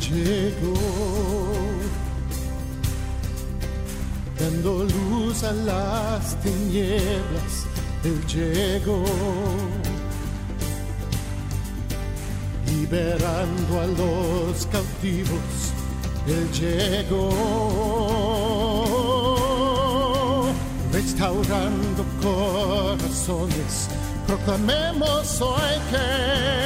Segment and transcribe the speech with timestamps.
[0.00, 0.74] llegó,
[4.38, 7.66] dando luz a las tinieblas,
[8.04, 9.04] Él llegó,
[12.66, 15.72] liberando a los cautivos,
[16.26, 17.32] Él llegó,
[20.92, 23.88] restaurando corazones,
[24.26, 26.65] proclamemos hoy que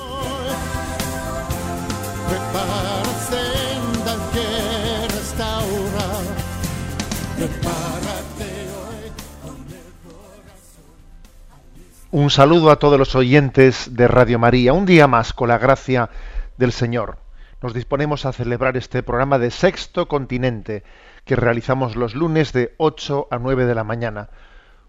[12.13, 14.73] Un saludo a todos los oyentes de Radio María.
[14.73, 16.09] Un día más, con la gracia
[16.57, 17.19] del Señor,
[17.61, 20.83] nos disponemos a celebrar este programa de Sexto Continente
[21.23, 24.29] que realizamos los lunes de 8 a 9 de la mañana.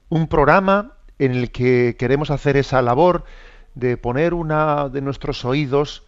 [0.09, 3.23] Un programa en el que queremos hacer esa labor
[3.77, 6.05] de poner una de nuestros oídos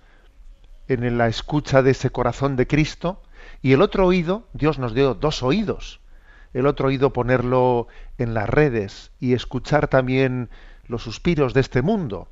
[0.88, 3.22] en la escucha de ese corazón de Cristo
[3.62, 6.00] y el otro oído, Dios nos dio dos oídos,
[6.54, 7.86] el otro oído ponerlo
[8.18, 10.50] en las redes y escuchar también
[10.88, 12.28] los suspiros de este mundo.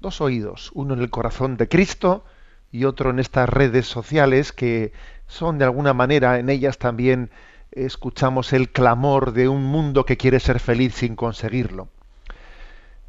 [0.00, 2.24] Dos oídos, uno en el corazón de Cristo
[2.72, 4.92] y otro en estas redes sociales que
[5.26, 7.30] son de alguna manera, en ellas también
[7.72, 11.88] escuchamos el clamor de un mundo que quiere ser feliz sin conseguirlo.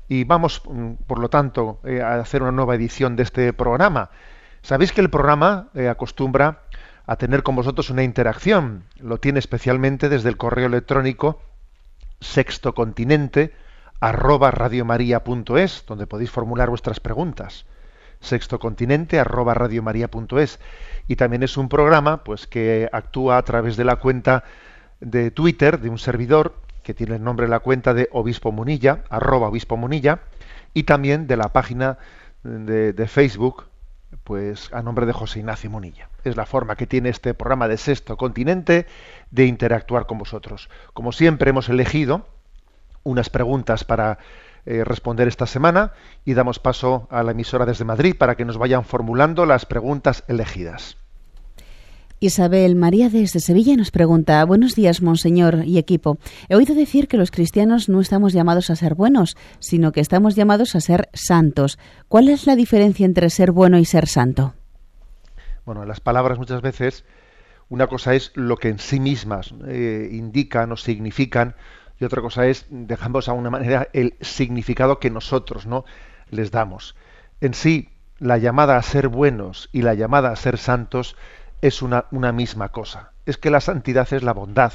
[0.08, 4.10] Y vamos, mm, por lo tanto, eh, a hacer una nueva edición de este programa.
[4.62, 6.64] Sabéis que el programa eh, acostumbra
[7.08, 8.84] a tener con vosotros una interacción.
[9.00, 11.42] Lo tiene especialmente desde el correo electrónico
[12.20, 13.54] sexto continente
[14.02, 17.66] arroba radiomaria.es, donde podéis formular vuestras preguntas.
[18.20, 20.60] Sexto Continente arroba radiomaria.es.
[21.08, 24.44] Y también es un programa pues, que actúa a través de la cuenta
[25.00, 29.04] de Twitter de un servidor que tiene el nombre de la cuenta de Obispo Munilla,
[29.10, 30.22] arroba Obispo Munilla,
[30.74, 32.00] y también de la página
[32.44, 33.66] de, de Facebook,
[34.24, 36.10] pues a nombre de José Ignacio Munilla.
[36.24, 38.88] Es la forma que tiene este programa de Sexto Continente
[39.30, 40.70] de interactuar con vosotros.
[40.94, 42.26] Como siempre hemos elegido
[43.04, 44.20] unas preguntas para
[44.66, 48.58] eh, responder esta semana y damos paso a la emisora desde Madrid para que nos
[48.58, 50.98] vayan formulando las preguntas elegidas.
[52.24, 56.20] Isabel María desde Sevilla nos pregunta, buenos días, monseñor y equipo.
[56.50, 60.36] He oído decir que los cristianos no estamos llamados a ser buenos, sino que estamos
[60.36, 61.80] llamados a ser santos.
[62.08, 64.54] ¿Cuál es la diferencia entre ser bueno y ser santo?
[65.66, 67.06] Bueno, las palabras muchas veces,
[67.70, 71.56] una cosa es lo que en sí mismas eh, indican o significan,
[72.02, 75.86] y otra cosa es, dejamos a una manera el significado que nosotros ¿no?
[76.32, 76.96] les damos.
[77.42, 81.16] En sí, la llamada a ser buenos y la llamada a ser santos
[81.62, 83.12] es una, misma cosa.
[83.28, 84.74] Es que la santidad es la bondad,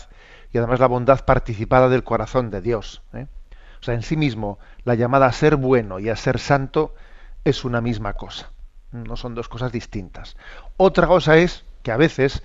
[0.53, 3.03] y además la bondad participada del corazón de Dios.
[3.13, 3.27] ¿eh?
[3.81, 6.95] O sea, en sí mismo, la llamada a ser bueno y a ser santo
[7.45, 8.53] es una misma cosa.
[8.93, 10.37] No son dos cosas distintas.
[10.77, 12.45] Otra cosa es que a veces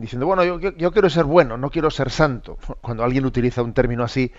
[0.00, 2.58] diciendo, bueno, yo, yo, quiero ser bueno, no quiero ser santo.
[2.80, 4.32] Cuando alguien utiliza un término así,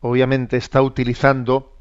[0.00, 1.74] obviamente está utilizando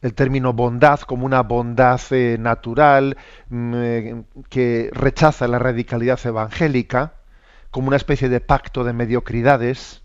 [0.00, 3.16] el término bondad como una bondad eh, natural
[3.48, 7.14] mm, eh, que rechaza la radicalidad evangélica,
[7.70, 10.02] como una especie de pacto de mediocridades.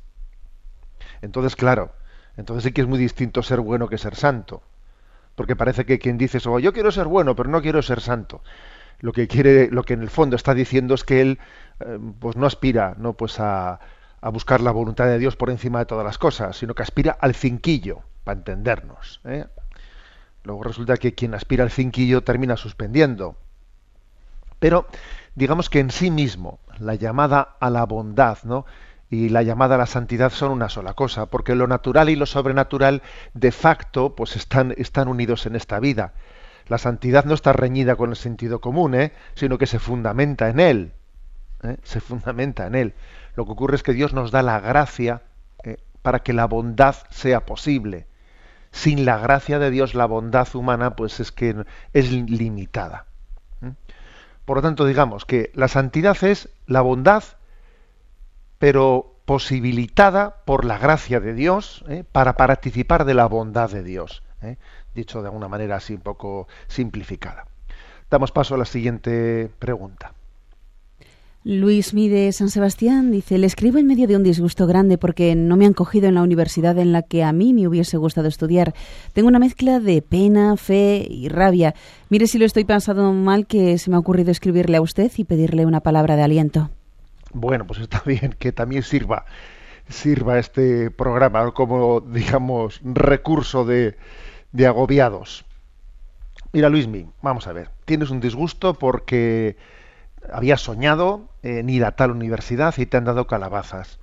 [1.21, 1.93] Entonces, claro,
[2.37, 4.61] entonces sí que es muy distinto ser bueno que ser santo.
[5.35, 8.41] Porque parece que quien dice eso, yo quiero ser bueno, pero no quiero ser santo.
[8.99, 11.39] Lo que quiere, lo que en el fondo está diciendo es que él
[11.79, 13.79] eh, pues no aspira no pues a,
[14.21, 17.17] a, buscar la voluntad de Dios por encima de todas las cosas, sino que aspira
[17.19, 19.21] al cinquillo, para entendernos.
[19.25, 19.45] ¿eh?
[20.43, 23.35] Luego resulta que quien aspira al cinquillo termina suspendiendo.
[24.59, 24.87] Pero
[25.35, 28.65] digamos que en sí mismo la llamada a la bondad, ¿no?
[29.09, 32.25] y la llamada a la santidad son una sola cosa, porque lo natural y lo
[32.25, 33.01] sobrenatural
[33.33, 36.13] de facto pues están, están unidos en esta vida.
[36.67, 39.11] La santidad no está reñida con el sentido común, ¿eh?
[39.35, 40.93] sino que se fundamenta en él.
[41.63, 41.77] ¿eh?
[41.83, 42.93] se fundamenta en él.
[43.35, 45.21] Lo que ocurre es que Dios nos da la gracia
[45.63, 45.77] ¿eh?
[46.01, 48.07] para que la bondad sea posible.
[48.71, 51.55] Sin la gracia de Dios, la bondad humana, pues es que
[51.93, 53.05] es limitada.
[54.43, 57.23] Por lo tanto, digamos que la santidad es la bondad,
[58.59, 64.23] pero posibilitada por la gracia de Dios para participar de la bondad de Dios.
[64.95, 67.45] Dicho de alguna manera así un poco simplificada.
[68.09, 70.13] Damos paso a la siguiente pregunta.
[71.43, 75.57] Luis Mide San Sebastián dice, le escribo en medio de un disgusto grande porque no
[75.57, 78.73] me han cogido en la universidad en la que a mí me hubiese gustado estudiar.
[79.13, 81.75] Tengo una mezcla de pena, fe y rabia.
[82.09, 85.25] Mire si lo estoy pensando mal que se me ha ocurrido escribirle a usted y
[85.25, 86.71] pedirle una palabra de aliento.
[87.31, 89.25] Bueno, pues está bien que también sirva
[89.87, 93.95] sirva este programa como, digamos, recurso de,
[94.55, 95.43] de agobiados.
[96.53, 97.69] Mira, Luismi, vamos a ver.
[97.83, 99.57] Tienes un disgusto porque
[100.31, 103.99] habías soñado en ir a tal universidad y te han dado calabazas.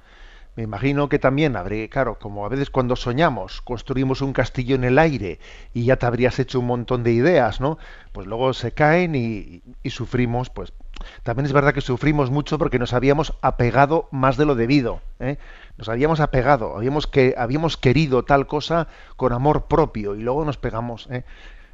[0.54, 4.84] Me imagino que también habría, claro, como a veces cuando soñamos, construimos un castillo en
[4.84, 5.40] el aire
[5.72, 7.78] y ya te habrías hecho un montón de ideas, ¿no?
[8.12, 10.74] Pues luego se caen y, y sufrimos, pues
[11.22, 15.00] también es verdad que sufrimos mucho porque nos habíamos apegado más de lo debido.
[15.20, 15.38] ¿eh?
[15.78, 20.58] Nos habíamos apegado, habíamos, que, habíamos querido tal cosa con amor propio y luego nos
[20.58, 21.24] pegamos, ¿eh?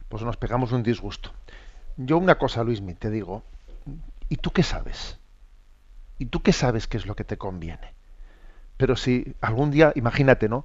[0.09, 1.33] pues nos pegamos un disgusto.
[1.97, 3.43] Yo una cosa, Luismi, te digo,
[4.29, 5.19] ¿y tú qué sabes?
[6.19, 7.95] ¿Y tú qué sabes qué es lo que te conviene?
[8.77, 10.65] Pero si algún día, imagínate, ¿no?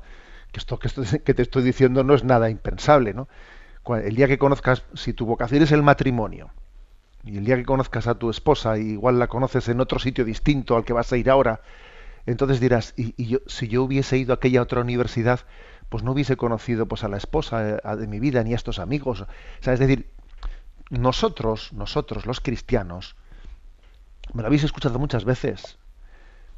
[0.51, 0.89] Que esto, que
[1.33, 3.27] te estoy diciendo no es nada impensable, ¿no?
[3.87, 6.51] El día que conozcas, si tu vocación es el matrimonio,
[7.25, 10.75] y el día que conozcas a tu esposa, igual la conoces en otro sitio distinto
[10.75, 11.61] al que vas a ir ahora,
[12.25, 15.41] entonces dirás, y, yo, si yo hubiese ido a aquella otra universidad,
[15.89, 18.79] pues no hubiese conocido pues a la esposa eh, de mi vida ni a estos
[18.79, 19.21] amigos.
[19.21, 19.27] O
[19.59, 20.09] sea, es decir,
[20.89, 23.15] nosotros, nosotros los cristianos,
[24.33, 25.77] me lo habéis escuchado muchas veces,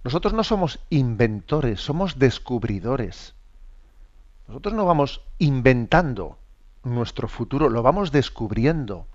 [0.03, 3.33] nosotros no somos inventores, somos descubridores.
[4.47, 6.37] Nosotros no vamos inventando
[6.83, 9.07] nuestro futuro, lo vamos descubriendo.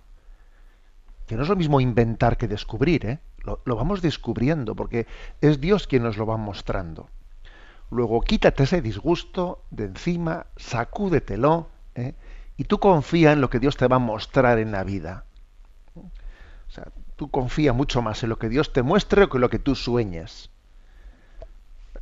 [1.28, 3.20] Que no es lo mismo inventar que descubrir, ¿eh?
[3.44, 5.06] Lo, vamos descubriendo porque
[5.40, 7.08] es Dios quien nos lo va mostrando.
[7.90, 12.14] Luego quítate ese disgusto de encima, sacúdetelo ¿eh?
[12.56, 15.24] y tú confía en lo que Dios te va a mostrar en la vida.
[15.96, 19.50] O sea, tú confía mucho más en lo que Dios te muestre que en lo
[19.50, 20.50] que tú sueñes.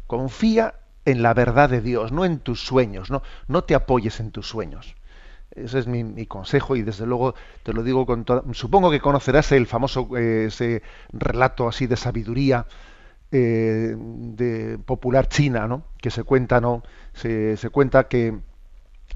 [0.06, 0.74] Confía
[1.04, 4.46] en la verdad de Dios, no en tus sueños, no, no te apoyes en tus
[4.46, 4.94] sueños.
[5.64, 8.42] Ese es mi, consejo y desde luego te lo digo con toda...
[8.52, 10.82] Supongo que conocerás el famoso eh, ese
[11.12, 12.66] relato así de sabiduría
[13.30, 15.84] eh, de popular china, ¿no?
[16.00, 16.82] Que se cuenta, ¿no?
[17.12, 18.38] Se, se cuenta que,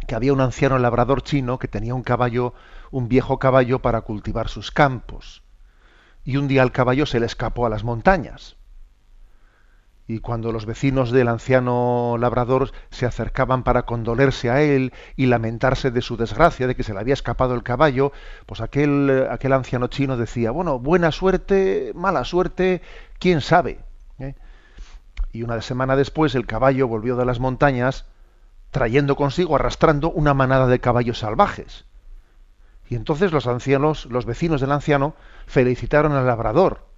[0.06, 2.54] que había un anciano labrador chino que tenía un caballo,
[2.90, 5.42] un viejo caballo para cultivar sus campos.
[6.24, 8.56] Y un día el caballo se le escapó a las montañas
[10.06, 15.90] y cuando los vecinos del anciano labrador se acercaban para condolerse a él y lamentarse
[15.90, 18.12] de su desgracia, de que se le había escapado el caballo,
[18.46, 22.82] pues aquel, aquel anciano chino decía, bueno, buena suerte, mala suerte,
[23.18, 23.78] quién sabe.
[24.18, 24.34] ¿eh?
[25.32, 28.06] Y una semana después el caballo volvió de las montañas
[28.70, 31.84] trayendo consigo, arrastrando una manada de caballos salvajes.
[32.88, 35.14] Y entonces los ancianos, los vecinos del anciano,
[35.46, 36.91] felicitaron al labrador,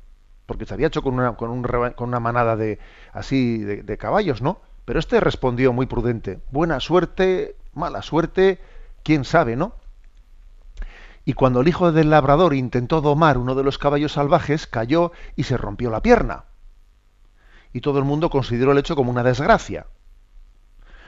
[0.47, 2.79] porque se había hecho con una, con, un, con una manada de
[3.13, 4.61] así de, caballos, ¿no?
[4.85, 8.61] Pero este respondió muy prudente, buena suerte, mala suerte,
[9.03, 9.75] quién sabe, ¿no?
[11.25, 15.45] Y cuando el hijo del labrador intentó domar uno de los caballos salvajes, cayó y
[15.45, 16.45] se rompió la pierna.
[17.73, 19.87] Y todo el mundo consideró el hecho como una desgracia.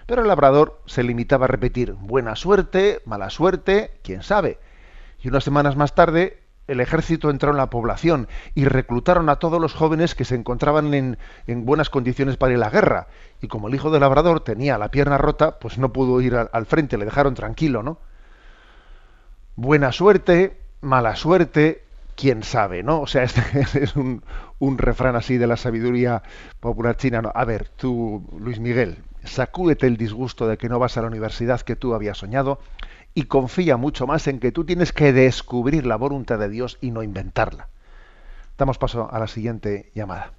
[0.07, 4.59] Pero el labrador se limitaba a repetir, buena suerte, mala suerte, quién sabe.
[5.21, 9.61] Y unas semanas más tarde el ejército entró en la población y reclutaron a todos
[9.61, 11.17] los jóvenes que se encontraban en,
[11.65, 13.07] buenas condiciones para ir a la guerra.
[13.41, 16.67] Y como el hijo del labrador tenía la pierna rota, pues no pudo ir al,
[16.67, 17.99] frente, le dejaron tranquilo, ¿no?
[19.55, 23.01] Buena suerte, mala suerte, quién sabe, ¿no?
[23.01, 23.43] O sea, este
[23.83, 24.23] es un,
[24.59, 26.23] un refrán así de la sabiduría
[26.61, 27.23] popular china.
[27.35, 31.61] A ver, tú, Luis Miguel, sacúdete el disgusto de que no vas a la universidad
[31.61, 32.59] que tú habías soñado
[33.17, 36.91] y confía mucho más en que tú tienes que descubrir la voluntad de Dios y
[36.91, 37.71] no inventarla.
[38.59, 40.35] Damos paso a la siguiente llamada.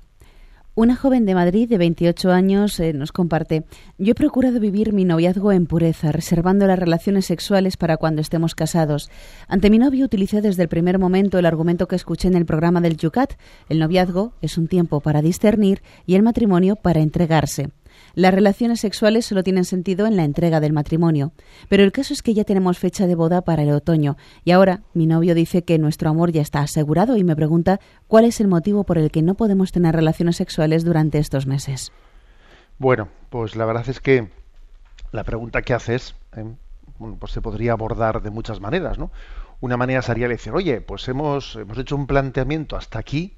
[0.76, 3.64] Una joven de Madrid de 28 años eh, nos comparte,
[3.98, 8.54] yo he procurado vivir mi noviazgo en pureza, reservando las relaciones sexuales para cuando estemos
[8.54, 9.10] casados.
[9.48, 12.80] Ante mi novio utilicé desde el primer momento el argumento que escuché en el programa
[12.80, 13.34] del Yucat,
[13.70, 17.72] el noviazgo es un tiempo para discernir y el matrimonio para entregarse.
[18.16, 21.32] Las relaciones sexuales solo tienen sentido en la entrega del matrimonio,
[21.70, 24.82] pero el caso es que ya tenemos fecha de boda para el otoño y ahora
[24.94, 28.48] mi novio dice que nuestro amor ya está asegurado y me pregunta cuál es el
[28.48, 31.92] motivo por el que no podemos tener relaciones sexuales durante estos meses.
[32.80, 34.30] Bueno, pues la verdad es que
[35.12, 36.46] la pregunta que haces ¿eh?
[37.20, 39.12] pues se podría abordar de muchas maneras, ¿no?
[39.60, 43.37] Una manera sería decir, oye, pues hemos, hemos hecho un planteamiento hasta aquí,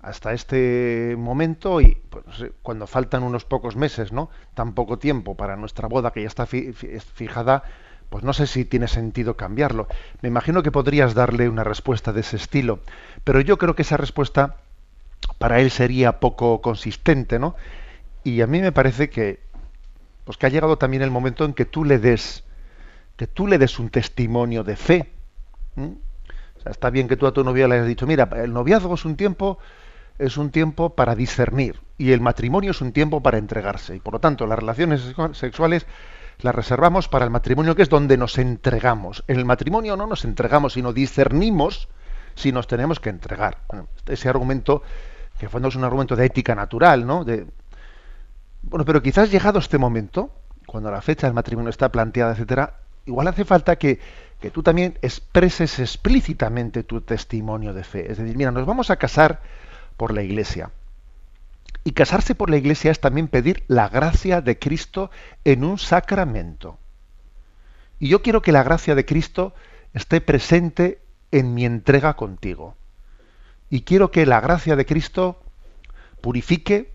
[0.00, 2.24] hasta este momento y pues,
[2.62, 4.30] cuando faltan unos pocos meses, ¿no?
[4.54, 7.64] Tan poco tiempo para nuestra boda que ya está fijada,
[8.08, 9.88] pues no sé si tiene sentido cambiarlo.
[10.22, 12.80] Me imagino que podrías darle una respuesta de ese estilo,
[13.24, 14.56] pero yo creo que esa respuesta
[15.38, 17.54] para él sería poco consistente, ¿no?
[18.24, 19.40] Y a mí me parece que,
[20.24, 22.44] pues que ha llegado también el momento en que tú le des,
[23.16, 25.12] que tú le des un testimonio de fe.
[26.64, 29.16] Está bien que tú a tu novia le hayas dicho, mira, el noviazgo es un
[29.16, 29.58] tiempo,
[30.18, 33.96] es un tiempo para discernir y el matrimonio es un tiempo para entregarse.
[33.96, 35.86] Y por lo tanto, las relaciones sexuales
[36.40, 39.24] las reservamos para el matrimonio, que es donde nos entregamos.
[39.26, 41.88] En el matrimonio no nos entregamos, sino discernimos
[42.34, 43.58] si nos tenemos que entregar.
[44.06, 44.82] ese argumento,
[45.38, 47.24] que en es un argumento de ética natural, ¿no?
[47.24, 47.46] De,
[48.62, 50.30] bueno, pero quizás llegado este momento,
[50.66, 52.74] cuando la fecha del matrimonio está planteada, etcétera,
[53.06, 53.98] igual hace falta que,
[54.40, 58.12] que tú también expreses explícitamente tu testimonio de fe.
[58.12, 59.40] Es decir, mira, nos vamos a casar
[59.98, 60.70] por la iglesia.
[61.84, 65.10] Y casarse por la iglesia es también pedir la gracia de Cristo
[65.44, 66.78] en un sacramento.
[67.98, 69.54] Y yo quiero que la gracia de Cristo
[69.92, 71.00] esté presente
[71.30, 72.76] en mi entrega contigo.
[73.68, 75.42] Y quiero que la gracia de Cristo
[76.22, 76.92] purifique,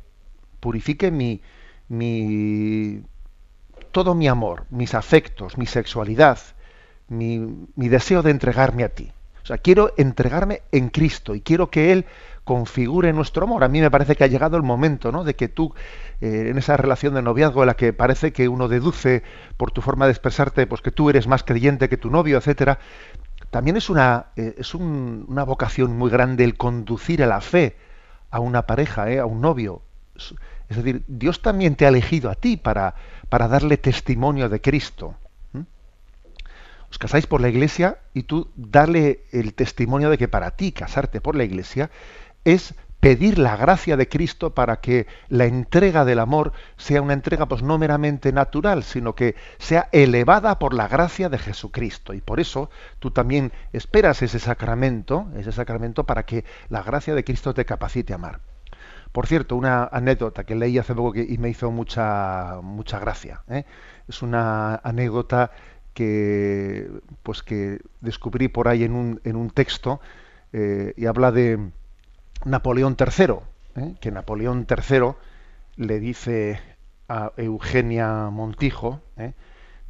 [0.59, 1.41] purifique mi,
[1.87, 3.03] mi
[3.91, 6.39] todo mi amor, mis afectos, mi sexualidad,
[7.09, 9.11] mi, mi deseo de entregarme a ti.
[9.43, 12.05] O sea, quiero entregarme en Cristo y quiero que Él
[12.43, 13.63] configure nuestro amor.
[13.63, 15.23] A mí me parece que ha llegado el momento, ¿no?
[15.23, 15.73] De que tú,
[16.21, 19.23] eh, en esa relación de noviazgo en la que parece que uno deduce
[19.57, 22.79] por tu forma de expresarte, pues que tú eres más creyente que tu novio, etcétera,
[23.49, 27.77] también es una, eh, es una vocación muy grande el conducir a la fe
[28.31, 29.19] a una pareja, ¿eh?
[29.19, 29.81] a un novio.
[30.69, 32.95] Es decir, Dios también te ha elegido a ti para,
[33.29, 35.15] para darle testimonio de Cristo.
[36.89, 41.21] Os casáis por la iglesia y tú darle el testimonio de que para ti casarte
[41.21, 41.89] por la iglesia
[42.43, 47.47] es pedir la gracia de Cristo para que la entrega del amor sea una entrega
[47.47, 52.13] pues no meramente natural, sino que sea elevada por la gracia de Jesucristo.
[52.13, 52.69] Y por eso
[52.99, 58.13] tú también esperas ese sacramento, ese sacramento para que la gracia de Cristo te capacite
[58.13, 58.39] a amar.
[59.11, 63.43] Por cierto, una anécdota que leí hace poco y me hizo mucha mucha gracia.
[63.49, 63.65] ¿eh?
[64.07, 65.51] Es una anécdota
[65.93, 66.89] que
[67.21, 69.99] pues que descubrí por ahí en un, en un texto
[70.53, 71.59] eh, y habla de
[72.45, 73.35] Napoleón III,
[73.75, 73.95] ¿eh?
[73.99, 75.13] que Napoleón III
[75.75, 76.59] le dice
[77.07, 79.33] a Eugenia Montijo, ¿eh?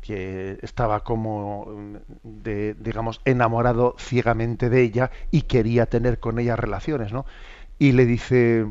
[0.02, 1.66] que estaba como,
[2.24, 7.26] de, digamos, enamorado ciegamente de ella y quería tener con ella relaciones, ¿no?
[7.80, 8.68] Y le dice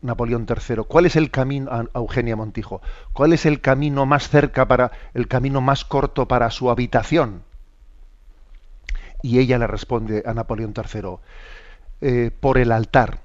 [0.00, 2.80] Napoleón III, ¿cuál es el camino, a Eugenia Montijo,
[3.12, 7.42] cuál es el camino más cerca para, el camino más corto para su habitación?
[9.22, 11.18] Y ella le responde a Napoleón III,
[12.06, 13.20] eh, por el altar.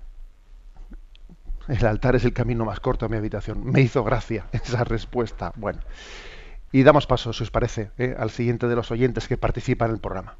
[1.68, 3.62] El altar es el camino más corto a mi habitación.
[3.66, 5.52] Me hizo gracia esa respuesta.
[5.58, 5.82] Bueno,
[6.72, 9.96] y damos paso, si os parece, eh, al siguiente de los oyentes que participan en
[9.96, 10.38] el programa.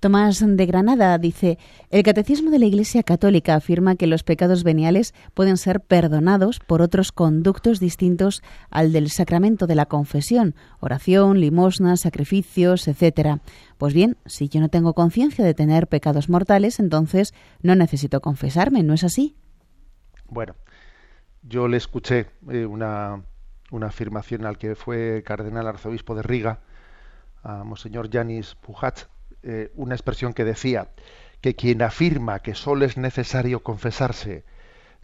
[0.00, 1.58] Tomás de Granada dice,
[1.90, 6.82] el Catecismo de la Iglesia Católica afirma que los pecados veniales pueden ser perdonados por
[6.82, 13.40] otros conductos distintos al del sacramento de la confesión, oración, limosna, sacrificios, etc.
[13.78, 18.82] Pues bien, si yo no tengo conciencia de tener pecados mortales, entonces no necesito confesarme,
[18.82, 19.34] ¿no es así?
[20.28, 20.56] Bueno,
[21.42, 23.22] yo le escuché eh, una,
[23.70, 26.60] una afirmación al que fue cardenal arzobispo de Riga,
[27.42, 29.06] a Monseñor Yanis Pujat,
[29.48, 30.90] eh, una expresión que decía
[31.40, 34.44] que quien afirma que solo es necesario confesarse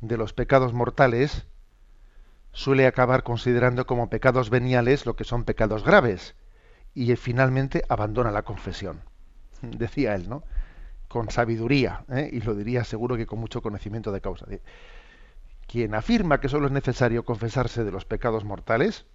[0.01, 1.47] de los pecados mortales
[2.51, 6.35] suele acabar considerando como pecados veniales lo que son pecados graves
[6.93, 9.03] y finalmente abandona la confesión.
[9.63, 10.43] Decía él, ¿no?
[11.07, 12.29] Con sabiduría, ¿eh?
[12.33, 14.47] y lo diría seguro que con mucho conocimiento de causa.
[15.69, 19.07] Quien afirma que solo es necesario confesarse de los pecados mortales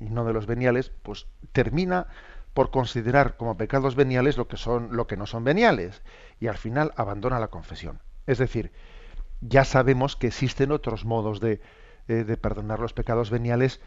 [0.00, 2.08] y no de los veniales, pues termina
[2.54, 6.02] por considerar como pecados veniales lo que son lo que no son veniales
[6.40, 8.00] y al final abandona la confesión.
[8.26, 8.72] Es decir,
[9.40, 11.60] ya sabemos que existen otros modos de,
[12.08, 13.80] eh, de perdonar los pecados veniales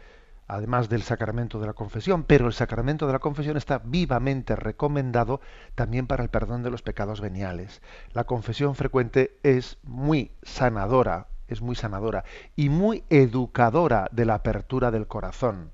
[0.48, 5.40] además del sacramento de la confesión, pero el sacramento de la confesión está vivamente recomendado
[5.74, 7.82] también para el perdón de los pecados veniales.
[8.12, 12.24] La confesión frecuente es muy sanadora, es muy sanadora
[12.56, 15.72] y muy educadora de la apertura del corazón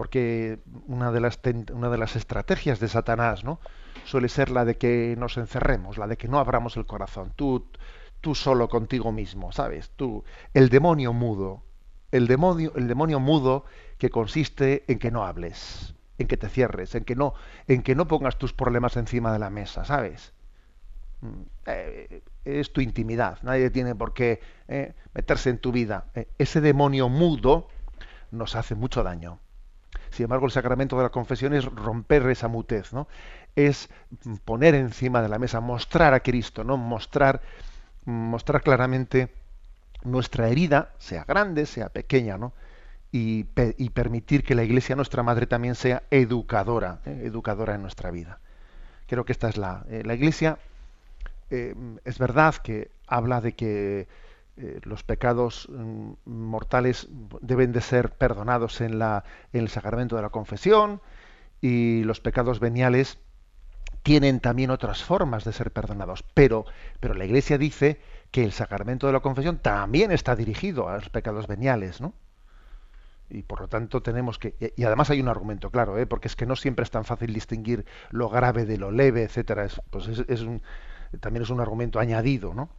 [0.00, 1.38] porque una de las
[1.74, 3.60] una de las estrategias de Satanás, ¿no?
[4.06, 7.66] suele ser la de que nos encerremos, la de que no abramos el corazón, tú
[8.22, 9.90] tú solo contigo mismo, ¿sabes?
[9.96, 11.64] Tú el demonio mudo,
[12.12, 13.66] el demonio el demonio mudo
[13.98, 17.34] que consiste en que no hables, en que te cierres, en que no
[17.68, 20.32] en que no pongas tus problemas encima de la mesa, ¿sabes?
[21.20, 26.06] Mm, eh, es tu intimidad, nadie tiene por qué eh, meterse en tu vida.
[26.14, 27.68] Eh, ese demonio mudo
[28.30, 29.40] nos hace mucho daño.
[30.10, 33.08] Sin embargo, el sacramento de la confesión es romper esa mutez, ¿no?
[33.56, 33.88] Es
[34.44, 36.76] poner encima de la mesa, mostrar a Cristo, ¿no?
[36.76, 37.40] Mostrar
[38.04, 39.28] mostrar claramente
[40.04, 42.52] nuestra herida, sea grande, sea pequeña, ¿no?
[43.12, 47.22] Y, permitir que la Iglesia, nuestra madre, también sea educadora, ¿eh?
[47.24, 48.38] educadora en nuestra vida.
[49.08, 49.84] Creo que esta es la...
[49.90, 50.58] Eh, la Iglesia
[51.50, 51.74] eh,
[52.04, 54.06] es verdad que habla de que
[54.82, 57.08] los pecados mm, mortales
[57.40, 61.00] deben de ser perdonados en, la, en el sacramento de la confesión
[61.60, 63.18] y los pecados veniales
[64.02, 66.24] tienen también otras formas de ser perdonados.
[66.34, 66.64] Pero,
[67.00, 68.00] pero la Iglesia dice
[68.30, 72.14] que el sacramento de la confesión también está dirigido a los pecados veniales, ¿no?
[73.28, 76.06] Y por lo tanto tenemos que y además hay un argumento claro, ¿eh?
[76.06, 79.64] porque es que no siempre es tan fácil distinguir lo grave de lo leve, etcétera.
[79.64, 80.46] Es, pues es,
[81.20, 82.70] también es un argumento añadido, ¿no?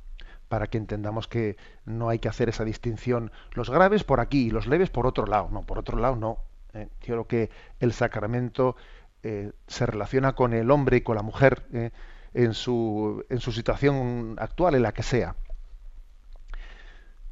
[0.52, 1.56] Para que entendamos que
[1.86, 5.26] no hay que hacer esa distinción los graves por aquí y los leves por otro
[5.26, 5.48] lado.
[5.50, 6.40] No, por otro lado no.
[6.74, 6.90] ¿eh?
[7.00, 8.76] Quiero que el sacramento
[9.24, 11.92] eh, se relaciona con el hombre y con la mujer eh,
[12.34, 15.38] en, su, en su situación actual, en la que sea.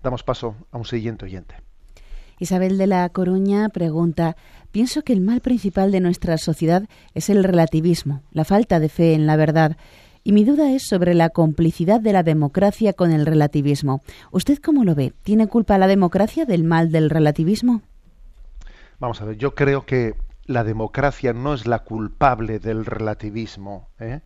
[0.01, 1.55] Damos paso a un siguiente oyente.
[2.39, 4.37] Isabel de la Coruña pregunta,
[4.71, 9.13] pienso que el mal principal de nuestra sociedad es el relativismo, la falta de fe
[9.13, 9.75] en la verdad.
[10.29, 14.03] Y mi duda es sobre la complicidad de la democracia con el relativismo.
[14.29, 15.11] ¿Usted cómo lo ve?
[15.23, 17.81] ¿Tiene culpa la democracia del mal del relativismo?
[18.99, 20.13] Vamos a ver, yo creo que
[20.45, 24.19] la democracia no es la culpable del relativismo, ¿eh?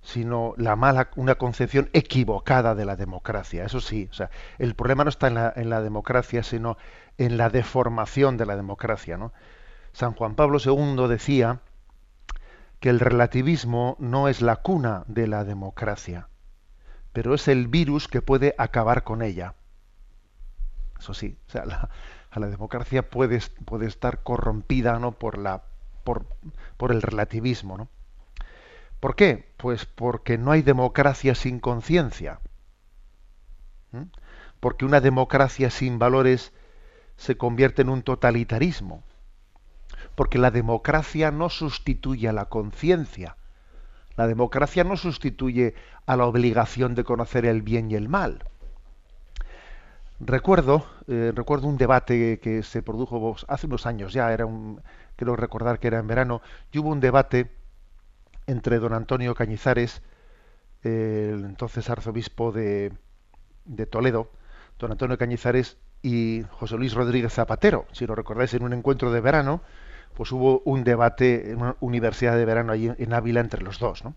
[0.00, 3.64] sino la mala, una concepción equivocada de la democracia.
[3.64, 6.76] Eso sí, o sea, el problema no está en la, en la democracia, sino
[7.18, 9.16] en la deformación de la democracia.
[9.16, 9.32] ¿no?
[9.92, 11.62] San Juan Pablo II decía
[12.84, 16.28] que el relativismo no es la cuna de la democracia,
[17.14, 19.54] pero es el virus que puede acabar con ella.
[20.98, 21.88] Eso sí, o sea, la,
[22.30, 23.40] a la democracia puede,
[23.86, 25.12] estar corrompida ¿no?
[25.12, 25.62] por, la,
[26.04, 26.26] por,
[26.76, 27.78] por el relativismo.
[27.78, 27.88] ¿no?
[29.00, 29.54] ¿Por qué?
[29.56, 32.40] Pues porque no hay democracia sin conciencia.
[34.60, 36.52] Porque una democracia sin valores
[37.16, 39.04] se convierte en un totalitarismo.
[40.14, 43.36] Porque la democracia no sustituye a la conciencia.
[44.16, 45.74] La democracia no sustituye
[46.06, 48.44] a la obligación de conocer el bien y el mal.
[50.20, 54.80] Recuerdo, eh, recuerdo un debate que se produjo hace unos años ya, era un,
[55.16, 57.50] creo recordar que era en verano, y hubo un debate
[58.46, 60.02] entre don Antonio Cañizares,
[60.82, 62.92] el entonces arzobispo de,
[63.64, 64.30] de Toledo,
[64.78, 67.86] don Antonio Cañizares y José Luis Rodríguez Zapatero.
[67.92, 69.62] Si lo recordáis, en un encuentro de verano,
[70.14, 74.04] pues hubo un debate en una universidad de verano allí en Ávila entre los dos.
[74.04, 74.14] ¿no?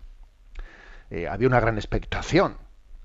[1.10, 2.56] Eh, había una gran expectación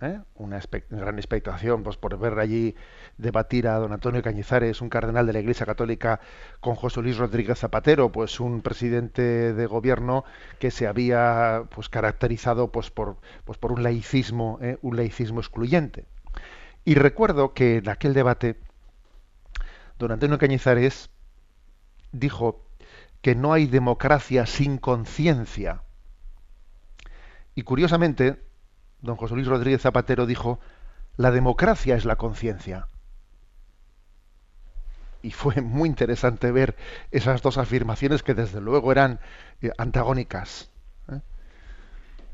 [0.04, 0.20] ¿eh?
[0.36, 2.76] una gran expectación pues, por ver allí
[3.18, 6.20] debatir a don Antonio Cañizares, un cardenal de la Iglesia Católica,
[6.60, 10.26] con José Luis Rodríguez Zapatero, pues un presidente de gobierno
[10.60, 14.78] que se había pues caracterizado pues por, pues, por un laicismo, ¿eh?
[14.82, 16.06] un laicismo excluyente.
[16.86, 18.58] Y recuerdo que en aquel debate
[20.00, 21.10] don Antonio Cañizares
[22.12, 22.66] dijo
[23.24, 25.82] que no hay democracia sin conciencia.
[27.56, 28.44] Y curiosamente,
[29.02, 30.60] don José Luis Rodríguez Zapatero dijo,
[31.16, 32.90] la democracia es la conciencia.
[35.22, 36.76] Y fue muy interesante ver
[37.12, 39.22] esas dos afirmaciones que desde luego eran
[39.62, 40.70] eh, antagónicas.
[41.10, 41.22] ¿eh?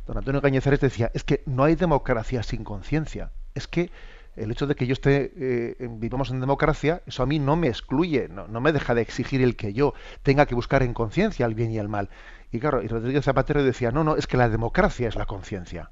[0.08, 3.32] Don Antonio Cañizares decía, es que no hay democracia sin conciencia.
[3.54, 3.92] Es que
[4.40, 7.68] el hecho de que yo esté, eh, vivamos en democracia, eso a mí no me
[7.68, 11.56] excluye, no, me deja de exigir el que yo tenga que buscar en conciencia el
[11.56, 12.10] bien y el mal.
[12.52, 15.92] Y claro, y Rodríguez Zapatero decía, no, no, es que la democracia es la conciencia.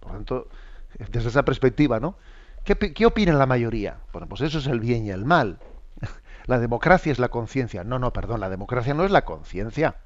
[0.00, 0.48] Por lo tanto,
[1.10, 2.16] desde esa perspectiva, ¿no?
[2.64, 3.98] ¿Qué, ¿Qué opina la mayoría?
[4.12, 5.58] Bueno, pues eso es el bien y el mal.
[6.46, 7.84] La democracia es la conciencia.
[7.84, 9.98] No, no, perdón, la democracia no es la conciencia.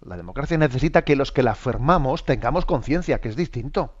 [0.00, 3.99] La democracia necesita que los que la afirmamos tengamos conciencia, que es distinto.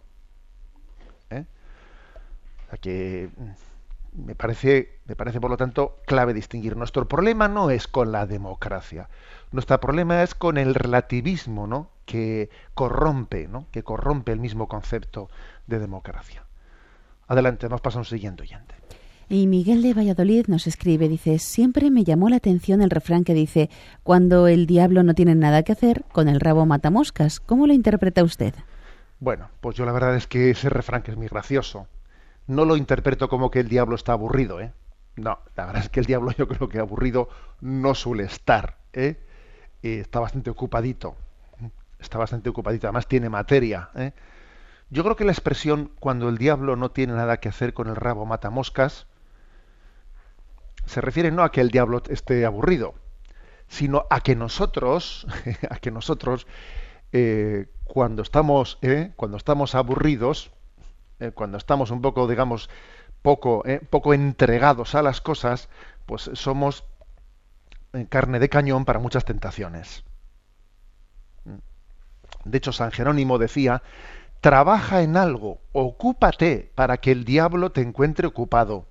[2.80, 6.76] Que mm, me parece, me parece, por lo tanto, clave distinguir.
[6.76, 9.08] Nuestro problema no es con la democracia.
[9.52, 11.90] Nuestro problema es con el relativismo, ¿no?
[12.04, 13.66] que corrompe, ¿no?
[13.70, 15.28] que corrompe el mismo concepto
[15.66, 16.44] de democracia.
[17.28, 18.74] Adelante, nos pasa un siguiente oyente.
[19.28, 23.32] Y Miguel de Valladolid nos escribe, dice, siempre me llamó la atención el refrán que
[23.32, 23.70] dice,
[24.02, 27.38] cuando el diablo no tiene nada que hacer, con el rabo mata moscas.
[27.38, 28.54] ¿Cómo lo interpreta usted?
[29.20, 31.86] Bueno, pues yo la verdad es que ese refrán que es muy gracioso.
[32.50, 34.72] No lo interpreto como que el diablo está aburrido, ¿eh?
[35.16, 37.28] No, la verdad es que el diablo yo creo que aburrido
[37.60, 39.18] no suele estar, ¿eh?
[39.82, 41.16] está bastante ocupadito
[42.00, 43.90] está bastante ocupadito, además tiene materia.
[43.94, 44.12] ¿eh?
[44.90, 47.96] Yo creo que la expresión cuando el diablo no tiene nada que hacer con el
[47.96, 49.06] rabo mata moscas
[50.86, 52.94] se refiere no a que el diablo esté aburrido,
[53.68, 55.26] sino a que nosotros,
[55.70, 56.46] a que nosotros
[57.12, 60.50] eh, cuando estamos, eh, cuando estamos aburridos,
[61.20, 62.68] eh, cuando estamos un poco, digamos,
[63.22, 65.68] poco, poco entregados a las cosas,
[66.06, 66.84] pues somos
[68.08, 70.04] carne de cañón para muchas tentaciones.
[72.44, 73.82] De hecho, San Jerónimo decía,
[74.40, 78.86] trabaja en algo, ocúpate para que el diablo te encuentre ocupado.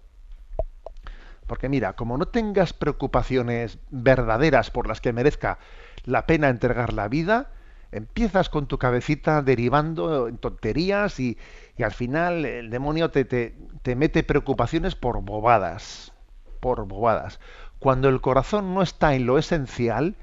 [1.47, 5.57] Porque mira, como no tengas preocupaciones verdaderas por las que merezca
[6.03, 7.49] la pena entregar la vida,
[7.91, 11.39] empiezas con tu cabecita derivando en tonterías y,
[11.83, 16.13] al final el demonio te, te, mete preocupaciones por bobadas,
[16.59, 17.39] por bobadas.
[17.79, 20.15] Cuando el corazón no está en lo esencial,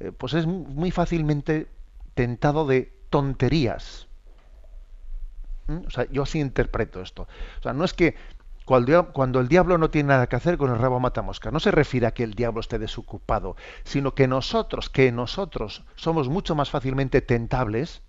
[0.00, 1.68] eh, pues es muy fácilmente
[2.14, 4.08] tentado de tonterías.
[5.66, 5.86] ¿Mm?
[5.86, 7.22] O sea, yo así interpreto esto.
[7.58, 8.16] O sea, no es que
[8.64, 12.06] cuando, el diablo no tiene nada que hacer con el rabo matamosca, no se refiere
[12.06, 17.20] a que el diablo esté desocupado, sino que nosotros, que nosotros somos mucho más fácilmente
[17.20, 18.02] tentables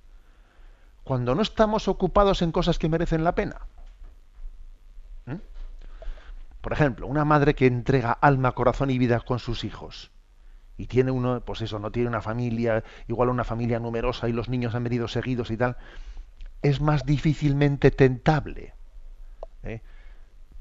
[1.03, 3.61] cuando no estamos ocupados en cosas que merecen la pena.
[5.25, 5.35] ¿Mm?
[6.61, 10.11] Por ejemplo, una madre que entrega alma, corazón y vida con sus hijos
[10.77, 14.49] y tiene uno, pues eso, no tiene una familia, igual una familia numerosa y los
[14.49, 15.77] niños han venido seguidos y tal,
[16.61, 18.73] es más difícilmente tentable.
[19.63, 19.81] ¿eh?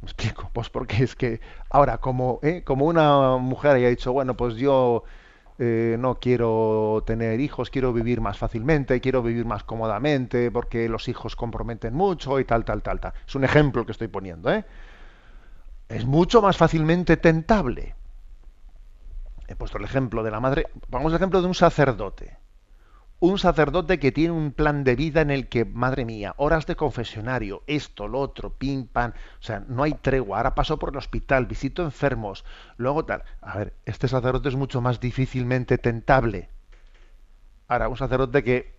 [0.01, 0.51] ¿Me explico?
[0.53, 2.63] Pues porque es que ahora, como, ¿eh?
[2.65, 5.05] como una mujer haya dicho, bueno, pues yo
[5.65, 11.07] eh, no quiero tener hijos, quiero vivir más fácilmente, quiero vivir más cómodamente, porque los
[11.07, 13.13] hijos comprometen mucho y tal, tal, tal, tal.
[13.25, 14.65] Es un ejemplo que estoy poniendo, ¿eh?
[15.89, 17.95] Es mucho más fácilmente tentable.
[19.47, 20.67] He puesto el ejemplo de la madre.
[20.91, 22.42] Pongamos el ejemplo de un sacerdote
[23.23, 26.75] un sacerdote que tiene un plan de vida en el que, madre mía, horas de
[26.75, 30.97] confesionario, esto, lo otro, pim, pam, o sea, no hay tregua, ahora paso por el
[30.97, 32.45] hospital, visito enfermos,
[32.79, 33.23] luego tal.
[33.41, 36.49] A ver, este sacerdote es mucho más difícilmente tentable.
[37.69, 38.75] Ahora, un sacerdote que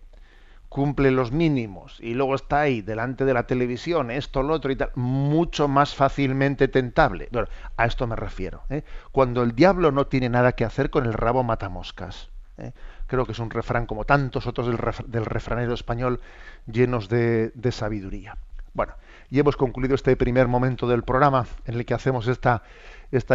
[0.68, 4.76] cumple los mínimos y luego está ahí delante de la televisión, esto, lo otro y
[4.76, 7.30] tal, mucho más fácilmente tentable.
[7.32, 8.64] Bueno, a esto me refiero.
[8.68, 8.84] ¿eh?
[9.10, 12.28] Cuando el diablo no tiene nada que hacer con el rabo matamoscas.
[12.58, 12.72] ¿eh?
[13.14, 16.20] Creo que es un refrán como tantos otros del, refranero español
[16.66, 18.36] llenos de, sabiduría.
[18.72, 18.94] Bueno,
[19.30, 22.62] y hemos concluido este primer momento del programa en el que hacemos esta,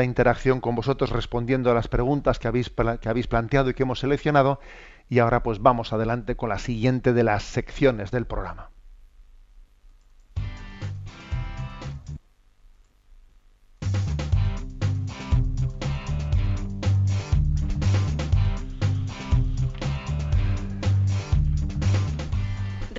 [0.04, 4.60] interacción con vosotros respondiendo a las preguntas que habéis planteado y que hemos seleccionado.
[5.08, 8.70] Y ahora pues vamos adelante con la siguiente de las secciones del programa.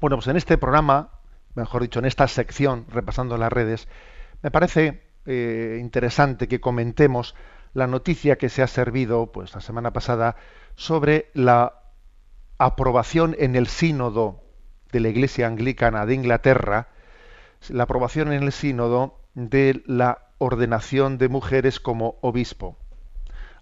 [0.00, 1.10] Bueno, pues en este programa,
[1.54, 3.86] mejor dicho, en esta sección, repasando las redes,
[4.40, 7.34] me parece eh, interesante que comentemos
[7.74, 10.36] la noticia que se ha servido, pues la semana pasada,
[10.74, 11.82] sobre la
[12.56, 14.42] aprobación en el sínodo
[14.90, 16.88] de la Iglesia Anglicana de Inglaterra,
[17.68, 22.79] la aprobación en el sínodo de la ordenación de mujeres como obispo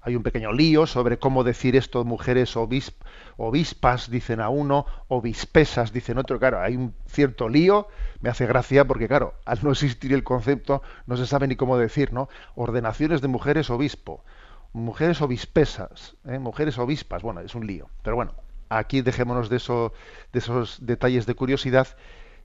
[0.09, 6.18] hay un pequeño lío sobre cómo decir esto mujeres obispas, dicen a uno, obispesas, dicen
[6.18, 6.38] otro.
[6.38, 7.88] Claro, hay un cierto lío,
[8.21, 11.77] me hace gracia porque, claro, al no existir el concepto, no se sabe ni cómo
[11.77, 12.29] decir, ¿no?
[12.55, 14.25] Ordenaciones de mujeres obispo,
[14.73, 16.38] mujeres obispesas, ¿eh?
[16.38, 17.88] mujeres obispas, bueno, es un lío.
[18.03, 18.33] Pero bueno,
[18.71, 19.92] aquí dejémonos de, eso,
[20.33, 21.88] de esos detalles de curiosidad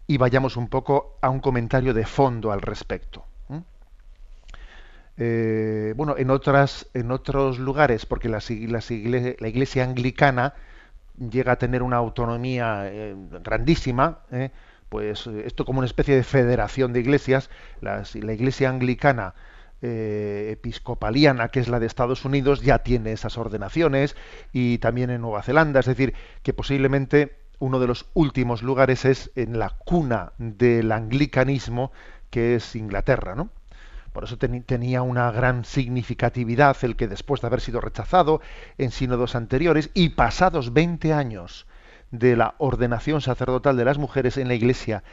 [0.06, 3.26] y vayamos un poco a un comentario de fondo al respecto.
[5.18, 10.56] Eh, bueno, en otras, en otros lugares, porque la, iglesia, anglicana
[11.18, 14.50] llega a tener una autonomía eh, grandísima, eh,
[14.90, 17.50] pues esto como una especie de federación de iglesias,
[17.82, 19.34] la iglesia anglicana
[19.82, 24.16] episcopaliana, que es la de Estados Unidos, ya tiene esas ordenaciones,
[24.54, 29.32] y también en Nueva Zelanda, es decir, que posiblemente uno de los últimos lugares es
[29.36, 31.92] en la cuna del anglicanismo,
[32.30, 33.50] que es Inglaterra, ¿no?
[34.14, 38.42] Por eso tenía una gran significatividad el que después de haber sido rechazado
[38.78, 41.66] en sínodos anteriores y pasados 20 años
[42.12, 45.04] de la ordenación sacerdotal de las mujeres en la Iglesia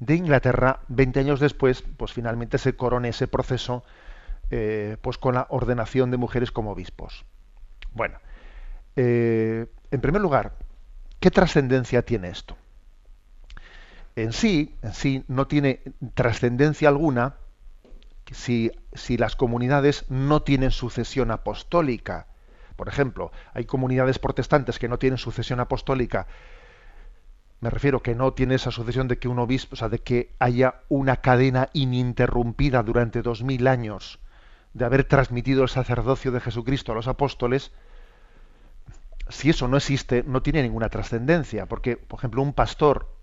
[0.00, 3.84] de Inglaterra, 20 años después, pues finalmente se corone ese proceso
[4.50, 7.26] eh, pues con la ordenación de mujeres como obispos.
[7.92, 8.18] Bueno,
[8.96, 10.54] eh, en primer lugar,
[11.20, 12.56] ¿qué trascendencia tiene esto?
[14.16, 15.80] En sí, en sí no tiene
[16.14, 17.34] trascendencia alguna
[18.34, 18.72] si,
[19.16, 22.26] las comunidades no tienen sucesión apostólica.
[22.76, 26.26] Por ejemplo, hay comunidades protestantes que no tienen sucesión apostólica
[27.60, 30.34] me refiero que no tiene esa sucesión de que un obispo, o sea, de que
[30.38, 34.20] haya una cadena ininterrumpida durante dos mil años
[34.74, 37.72] de haber transmitido el sacerdocio de Jesucristo a los apóstoles,
[39.30, 43.15] si eso no existe, no tiene ninguna trascendencia, porque, por ejemplo, un pastor,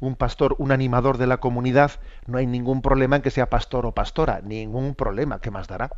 [0.00, 1.92] un pastor, un animador de la comunidad,
[2.26, 5.90] no hay ningún problema en que sea pastor o pastora, ningún problema, ¿qué más dará?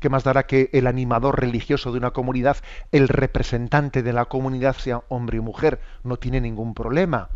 [0.00, 2.58] ¿Qué más dará que el animador religioso de una comunidad,
[2.92, 5.80] el representante de la comunidad sea hombre y mujer?
[6.04, 7.30] No tiene ningún problema.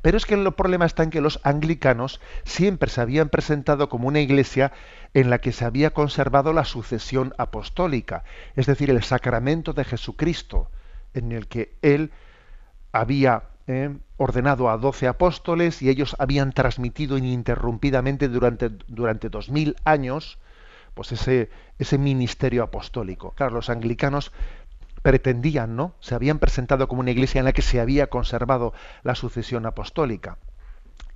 [0.00, 4.08] Pero es que el problema está en que los anglicanos siempre se habían presentado como
[4.08, 4.72] una iglesia
[5.12, 8.24] en la que se había conservado la sucesión apostólica,
[8.56, 10.70] es decir, el sacramento de Jesucristo,
[11.12, 12.12] en el que él
[12.92, 19.76] había eh, ordenado a doce apóstoles y ellos habían transmitido ininterrumpidamente durante, durante dos mil
[19.84, 20.38] años
[20.94, 23.30] pues ese, ese ministerio apostólico.
[23.36, 24.32] Claro, los anglicanos
[25.02, 25.92] pretendían, ¿no?
[26.00, 28.72] Se habían presentado como una iglesia en la que se había conservado
[29.04, 30.38] la sucesión apostólica.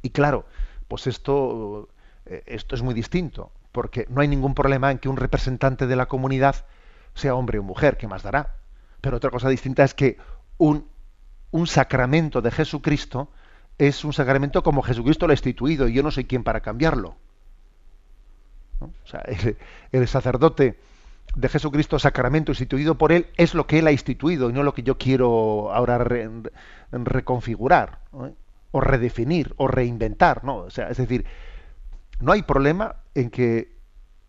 [0.03, 0.45] Y claro,
[0.87, 1.89] pues esto,
[2.27, 5.97] eh, esto es muy distinto, porque no hay ningún problema en que un representante de
[5.97, 6.65] la comunidad
[7.15, 8.55] sea hombre o mujer, ¿qué más dará?
[9.01, 10.17] Pero otra cosa distinta es que
[10.59, 10.87] un,
[11.53, 13.29] un sacramento de Jesucristo
[13.79, 17.17] es un sacramento como Jesucristo lo ha instituido y yo no soy quien para cambiarlo.
[18.81, 19.23] O sea,
[19.93, 20.79] el, sacerdote
[21.37, 24.75] de Jesucristo, sacramento instituido por él, es lo que él ha instituido y no lo
[24.75, 26.05] que yo quiero ahora
[26.91, 28.01] reconfigurar,
[28.73, 30.45] o redefinir, o reinventar.
[30.45, 30.67] ¿no?
[30.67, 31.25] Es decir,
[32.21, 33.77] no hay problema en que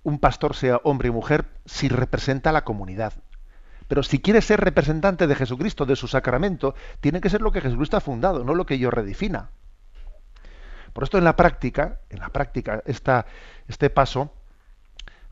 [0.04, 3.14] un pastor sea hombre y mujer si representa a la comunidad.
[3.94, 7.62] Pero si quiere ser representante de Jesucristo, de su sacramento, tiene que ser lo que
[7.62, 9.52] Jesucristo ha fundado, no lo que yo redefina.
[10.94, 14.34] Por esto en la práctica, en la práctica, este paso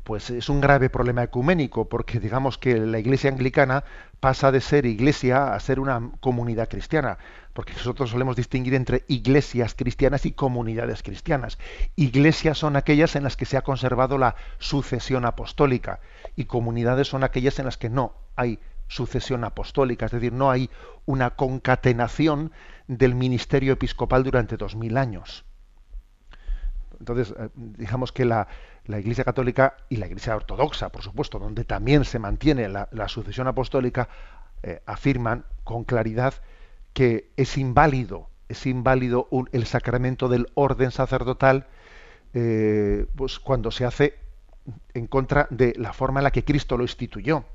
[0.03, 3.83] pues es un grave problema ecuménico, porque digamos que la iglesia anglicana
[4.19, 7.17] pasa de ser iglesia a ser una comunidad cristiana,
[7.53, 11.57] porque nosotros solemos distinguir entre iglesias cristianas y comunidades cristianas.
[11.95, 15.99] Iglesias son aquellas en las que se ha conservado la sucesión apostólica
[16.35, 20.69] y comunidades son aquellas en las que no hay sucesión apostólica, es decir, no hay
[21.05, 22.51] una concatenación
[22.87, 25.45] del ministerio episcopal durante dos mil años.
[26.99, 28.47] Entonces, eh, digamos que la,
[28.87, 34.09] Iglesia Católica y la Iglesia Ortodoxa, por supuesto, donde también se mantiene la, sucesión apostólica,
[34.63, 36.33] eh, afirman con claridad
[36.93, 41.67] que es inválido, es inválido el sacramento del orden sacerdotal,
[42.33, 44.19] eh, pues cuando se hace
[44.93, 47.45] en contra de la forma en la que Cristo lo instituyó.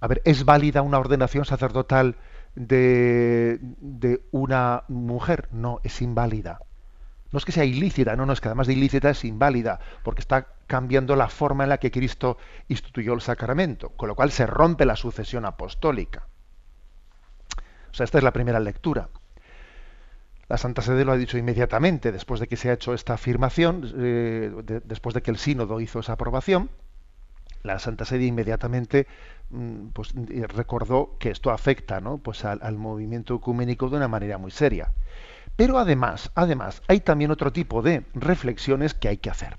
[0.00, 2.16] A ver, ¿es válida una ordenación sacerdotal
[2.54, 5.48] de, de una mujer?
[5.50, 6.60] No, es inválida.
[7.30, 10.20] No es que sea ilícita, no, no, es que además de ilícita es inválida, porque
[10.20, 14.46] está cambiando la forma en la que Cristo instituyó el sacramento, con lo cual se
[14.46, 16.26] rompe la sucesión apostólica.
[17.90, 19.08] O sea, esta es la primera lectura.
[20.48, 23.92] La Santa Sede lo ha dicho inmediatamente, después de que se ha hecho esta afirmación,
[23.98, 26.70] eh, después de que el sínodo hizo esa aprobación,
[27.62, 29.06] la Santa Sede inmediatamente
[29.50, 30.14] mm, pues,
[30.48, 32.18] recordó que esto afecta ¿no?
[32.18, 34.92] pues al, al movimiento ecuménico de una manera muy seria.
[35.56, 39.56] Pero además, además, hay también otro tipo de reflexiones que hay que hacer.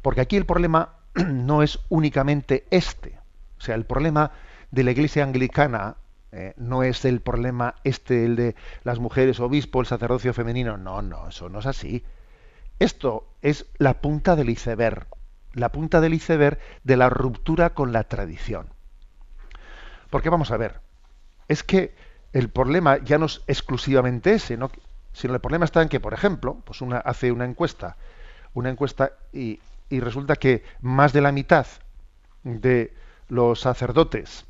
[0.00, 3.18] Porque aquí el problema no es únicamente este.
[3.58, 4.30] O sea, el problema
[4.70, 5.96] de la iglesia anglicana
[6.32, 10.76] eh, no es el problema este, el de las mujeres obispo, el sacerdocio femenino.
[10.76, 12.04] No, no, eso no es así.
[12.78, 15.06] Esto es la punta del iceberg.
[15.54, 18.68] La punta del iceberg de la ruptura con la tradición.
[20.10, 20.80] Porque vamos a ver,
[21.48, 21.94] es que
[22.32, 24.70] el problema ya no es exclusivamente ese, ¿no?
[25.12, 27.96] sino el problema está en que, por ejemplo, pues una hace una encuesta,
[28.52, 31.66] una encuesta y, y resulta que más de la mitad
[32.44, 32.92] de
[33.28, 34.44] los sacerdotes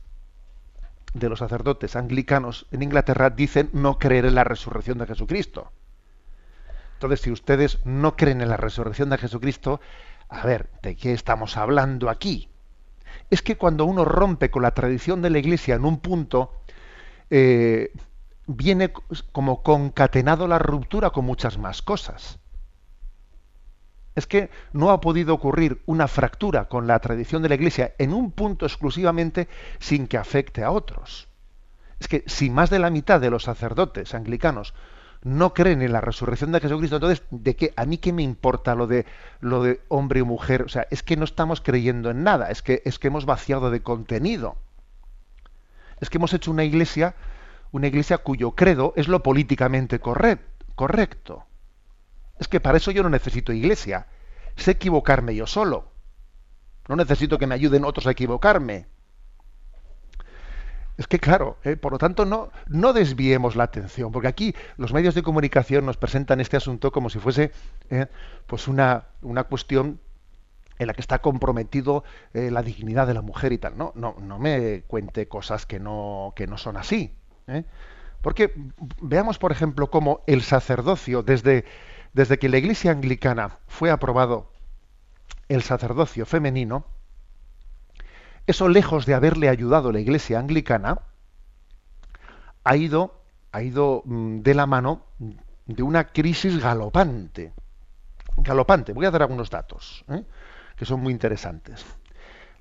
[1.18, 5.72] de los sacerdotes anglicanos en Inglaterra dicen no creer en la resurrección de Jesucristo.
[6.94, 9.80] Entonces, si ustedes no creen en la resurrección de Jesucristo,
[10.28, 12.48] a ver, ¿de qué estamos hablando aquí?
[13.30, 16.52] Es que cuando uno rompe con la tradición de la Iglesia en un punto,
[17.30, 17.92] eh,
[18.46, 18.92] viene
[19.32, 22.38] como concatenado la ruptura con muchas más cosas.
[24.16, 28.12] Es que no ha podido ocurrir una fractura con la tradición de la Iglesia en
[28.12, 29.46] un punto exclusivamente
[29.78, 31.28] sin que afecte a otros.
[32.00, 34.74] Es que si más de la mitad de los sacerdotes anglicanos
[35.22, 37.72] no creen en la resurrección de Jesucristo, entonces, ¿de qué?
[37.76, 39.06] ¿A mí qué me importa lo de
[39.40, 40.62] lo de hombre y mujer?
[40.62, 43.70] O sea, es que no estamos creyendo en nada, es que es que hemos vaciado
[43.70, 44.56] de contenido.
[46.00, 47.16] Es que hemos hecho una iglesia,
[47.72, 51.44] una iglesia cuyo credo es lo políticamente correcto.
[52.38, 54.06] Es que para eso yo no necesito iglesia.
[54.56, 55.92] Sé equivocarme yo solo.
[56.88, 58.86] No necesito que me ayuden otros a equivocarme.
[60.96, 64.94] Es que claro, eh, por lo tanto no, no desviemos la atención, porque aquí los
[64.94, 67.52] medios de comunicación nos presentan este asunto como si fuese
[67.90, 68.06] eh,
[68.46, 70.00] pues una, una cuestión
[70.78, 73.76] en la que está comprometido eh, la dignidad de la mujer y tal.
[73.76, 77.14] No, no, no me cuente cosas que no, que no son así.
[78.22, 78.52] Porque
[79.00, 81.64] veamos, por ejemplo, cómo el sacerdocio, desde,
[82.16, 84.50] desde que la Iglesia anglicana fue aprobado
[85.50, 86.86] el sacerdocio femenino,
[88.46, 91.02] eso lejos de haberle ayudado la Iglesia anglicana,
[92.64, 95.04] ha ido, ha ido mm, de la mano
[95.66, 97.52] de una crisis galopante.
[98.38, 98.94] Galopante.
[98.94, 100.24] Voy a dar algunos datos ¿eh?
[100.74, 101.84] que son muy interesantes.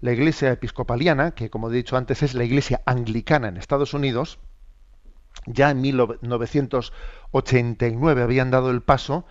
[0.02, 4.38] La Iglesia episcopaliana, que como he dicho antes es la Iglesia anglicana en Estados Unidos,
[5.46, 9.26] ya en 1989 habían dado el paso,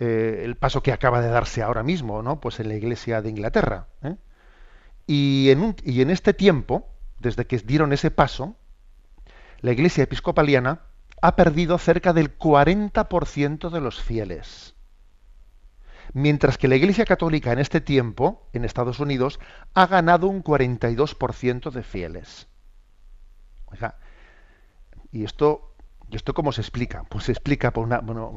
[0.00, 2.40] eh, el paso que acaba de darse ahora mismo, ¿no?
[2.40, 3.88] Pues en la Iglesia de Inglaterra.
[4.02, 4.16] ¿eh?
[5.06, 8.56] Y en, este tiempo, desde que dieron ese paso,
[9.60, 10.82] la Iglesia episcopaliana
[11.20, 14.74] ha perdido cerca del 40% de los fieles.
[16.12, 19.40] Mientras que la Iglesia Católica en este tiempo, en Estados Unidos,
[19.74, 22.46] ha ganado un 42% de fieles.
[25.10, 25.67] y esto
[26.10, 27.04] ¿Y esto cómo se explica?
[27.08, 28.32] Pues se explica por una, bueno,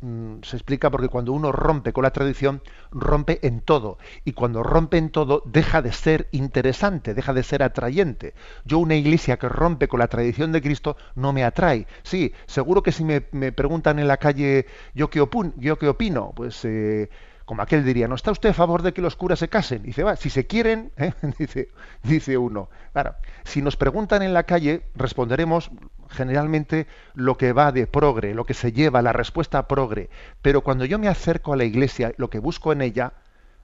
[0.00, 3.98] mm, se explica porque cuando uno rompe con la tradición, rompe en todo.
[4.24, 8.34] Y cuando rompe en todo, deja de ser interesante, deja de ser atrayente.
[8.64, 11.86] Yo una iglesia que rompe con la tradición de Cristo no me atrae.
[12.02, 16.32] Sí, seguro que si me, preguntan en la calle yo qué, opino, yo qué opino,
[16.34, 17.08] pues eh,
[17.44, 19.82] como aquel diría, ¿no está usted a favor de que los curas se casen?
[19.82, 21.12] dice, va, si se quieren, ¿eh?
[21.38, 21.68] dice,
[22.02, 22.68] dice uno.
[22.92, 25.70] Claro, si nos preguntan en la calle, responderemos
[26.10, 30.10] generalmente lo que va de progre, lo que se lleva, la respuesta progre.
[30.42, 33.14] Pero cuando yo me acerco a la iglesia, lo que busco en ella,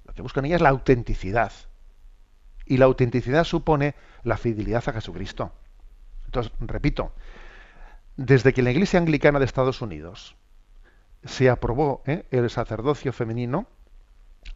[0.04, 1.52] lo que busco en ella es la autenticidad.
[2.64, 5.52] Y la autenticidad supone la fidelidad a Jesucristo.
[6.26, 7.12] Entonces, repito,
[8.16, 10.36] desde que la Iglesia Anglicana de Estados Unidos
[11.24, 12.24] se aprobó ¿eh?
[12.30, 13.66] el sacerdocio femenino,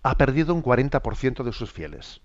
[0.02, 2.20] ha perdido un 40% de sus fieles.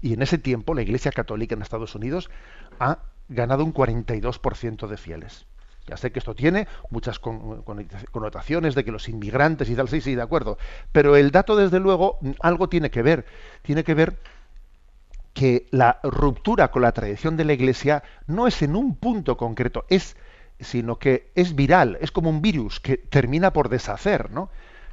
[0.00, 2.30] Y en ese tiempo la Iglesia Católica en Estados Unidos
[2.78, 5.46] ha ganado un 42% de fieles.
[5.86, 10.14] Ya sé que esto tiene muchas connotaciones de que los inmigrantes y tal, sí, sí,
[10.14, 10.56] de acuerdo.
[10.92, 13.26] Pero el dato, desde luego, algo tiene que ver.
[13.62, 14.18] Tiene que ver
[15.34, 19.84] que la ruptura con la tradición de la Iglesia no es en un punto concreto,
[19.88, 20.16] es
[20.64, 24.50] sino que es viral, es como un virus que termina por deshacer ¿no?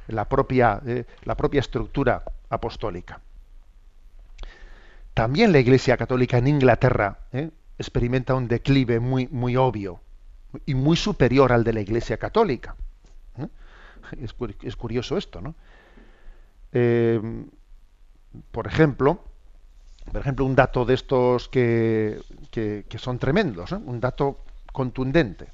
[0.08, 3.20] la, propia, eh, la propia estructura apostólica.
[5.14, 7.50] También la Iglesia Católica en Inglaterra ¿eh?
[7.78, 10.00] experimenta un declive muy, muy obvio
[10.66, 12.76] y muy superior al de la Iglesia Católica.
[13.38, 13.48] ¿eh?
[14.20, 15.54] Es, curioso esto, ¿no?
[18.50, 19.22] por ejemplo,
[20.10, 22.18] por ejemplo, un dato de estos que,
[22.50, 24.38] que son tremendos, un dato
[24.72, 25.48] contundente.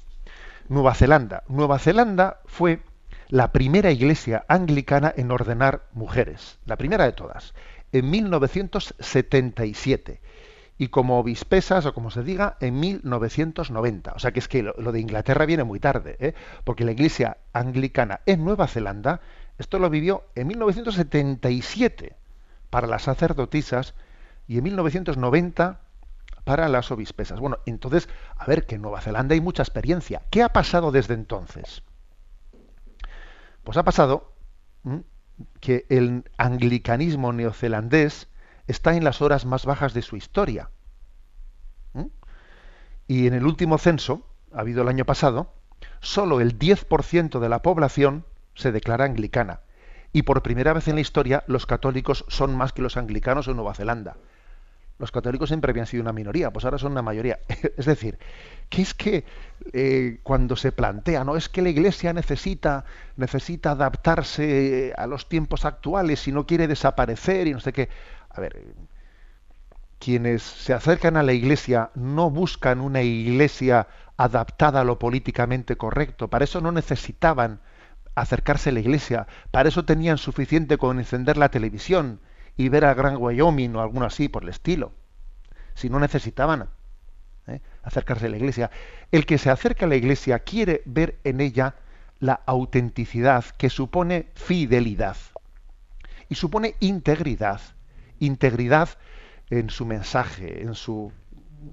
[0.69, 1.43] Nueva Zelanda.
[1.47, 2.83] Nueva Zelanda fue
[3.27, 7.55] la primera iglesia anglicana en ordenar mujeres, la primera de todas,
[7.91, 10.21] en 1977
[10.77, 14.13] y como obispesas, o como se diga, en 1990.
[14.13, 16.35] O sea que es que lo, de Inglaterra viene muy tarde, ¿eh?
[16.63, 19.21] porque la iglesia anglicana en Nueva Zelanda,
[19.57, 22.15] esto lo vivió en 1977
[22.69, 23.95] para las sacerdotisas
[24.47, 25.79] y en 1990
[26.49, 27.39] para las obispesas.
[27.39, 30.23] Bueno, entonces, a ver, que en Nueva Zelanda hay mucha experiencia.
[30.31, 31.83] ¿Qué ha pasado desde entonces?
[33.63, 34.33] Pues ha pasado
[35.59, 38.29] que el anglicanismo neozelandés
[38.65, 40.71] está en las horas más bajas de su historia.
[43.05, 45.53] Y en el último censo, ha habido el año pasado,
[45.99, 49.59] solo el 10% de la población se declara anglicana.
[50.13, 53.55] Y por primera vez en la historia los católicos son más que los anglicanos en
[53.55, 54.17] Nueva Zelanda
[54.99, 57.39] los católicos siempre habían sido una minoría, pues ahora son una mayoría.
[57.77, 58.19] es decir,
[58.69, 59.23] que es que
[59.73, 62.83] eh, cuando se plantea, no es que la Iglesia necesita,
[63.15, 67.89] necesita adaptarse a los tiempos actuales y no quiere desaparecer y no sé qué.
[68.29, 68.61] A ver,
[69.99, 73.87] quienes se acercan a la Iglesia no buscan una Iglesia
[74.17, 76.27] adaptada a lo políticamente correcto.
[76.29, 77.61] Para eso no necesitaban
[78.15, 79.27] acercarse a la Iglesia.
[79.51, 82.19] Para eso tenían suficiente con encender la televisión
[82.59, 84.91] y ver al Gran Wyoming o alguno así por el estilo.
[85.75, 86.67] Si no necesitaban
[87.47, 87.61] ¿eh?
[87.83, 88.69] acercarse a la iglesia.
[89.13, 91.75] El que se acerca a la iglesia quiere ver en ella
[92.19, 95.15] la autenticidad, que supone fidelidad
[96.27, 97.61] y supone integridad,
[98.19, 98.89] integridad
[99.49, 101.13] en su mensaje, en su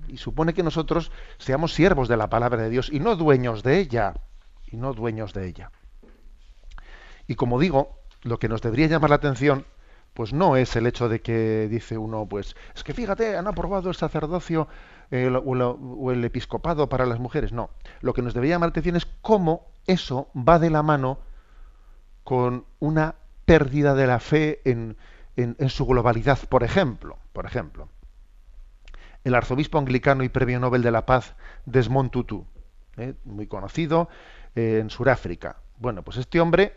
[0.07, 3.81] y supone que nosotros seamos siervos de la palabra de Dios y no dueños de
[3.81, 4.15] ella,
[4.71, 5.73] y no dueños de ella.
[7.27, 9.67] Y como digo, lo que nos debería llamar la atención
[10.17, 13.91] pues no es el hecho de que dice uno, pues es que fíjate, han aprobado
[13.91, 14.67] el sacerdocio
[15.13, 17.53] o, el, episcopado para las mujeres.
[17.53, 17.69] No,
[18.01, 21.19] lo que nos debería llamar la atención es cómo eso va de la mano
[22.25, 24.97] con una pérdida de la fe en,
[25.69, 26.39] su globalidad.
[26.49, 27.91] Por ejemplo, por ejemplo,
[29.23, 31.35] el arzobispo anglicano y premio Nobel de la Paz
[31.67, 32.47] Desmond Tutu,
[32.97, 33.13] ¿eh?
[33.27, 34.09] muy conocido
[34.55, 35.57] eh, en Sudáfrica.
[35.77, 36.75] Bueno, pues este hombre,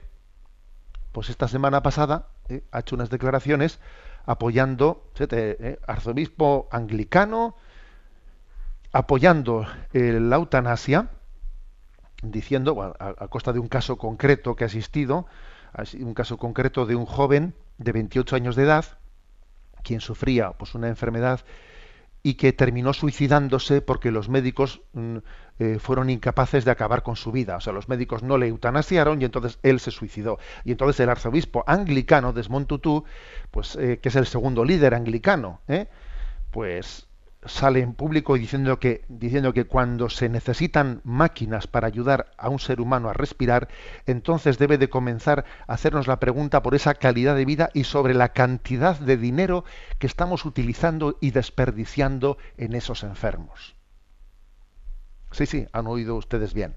[1.14, 2.64] pues esta semana pasada ¿eh?
[2.72, 3.80] ha hecho unas declaraciones
[4.26, 5.04] apoyando,
[5.88, 7.56] arzobispo anglicano,
[8.92, 11.10] apoyando la eutanasia,
[12.22, 15.26] diciendo, a, costa de un caso concreto que ha existido,
[16.00, 18.86] un caso concreto de un joven de 28 años de edad,
[19.84, 21.42] quien sufría pues, una enfermedad
[22.24, 25.18] y que terminó suicidándose porque los médicos mm,
[25.60, 27.58] eh, fueron incapaces de acabar con su vida.
[27.58, 30.40] O sea, los médicos no le eutanasiaron y entonces él se suicidó.
[30.64, 33.04] Y entonces el arzobispo anglicano Desmond Tutu,
[33.52, 35.88] pues, eh, que es el segundo líder anglicano, ¿eh?
[36.52, 37.09] pues
[37.46, 42.60] sale en público diciendo que, diciendo que cuando se necesitan máquinas para ayudar a un
[42.60, 43.70] ser humano a respirar,
[44.06, 48.14] entonces debe de comenzar a hacernos la pregunta por esa calidad de vida y sobre
[48.14, 49.64] la cantidad de dinero
[50.00, 53.76] que estamos utilizando y desperdiciando en esos enfermos.
[55.32, 56.76] Sí, sí, han oído ustedes bien.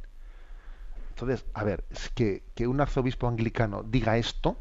[1.10, 4.56] Entonces, a ver, es que, que un arzobispo anglicano diga esto,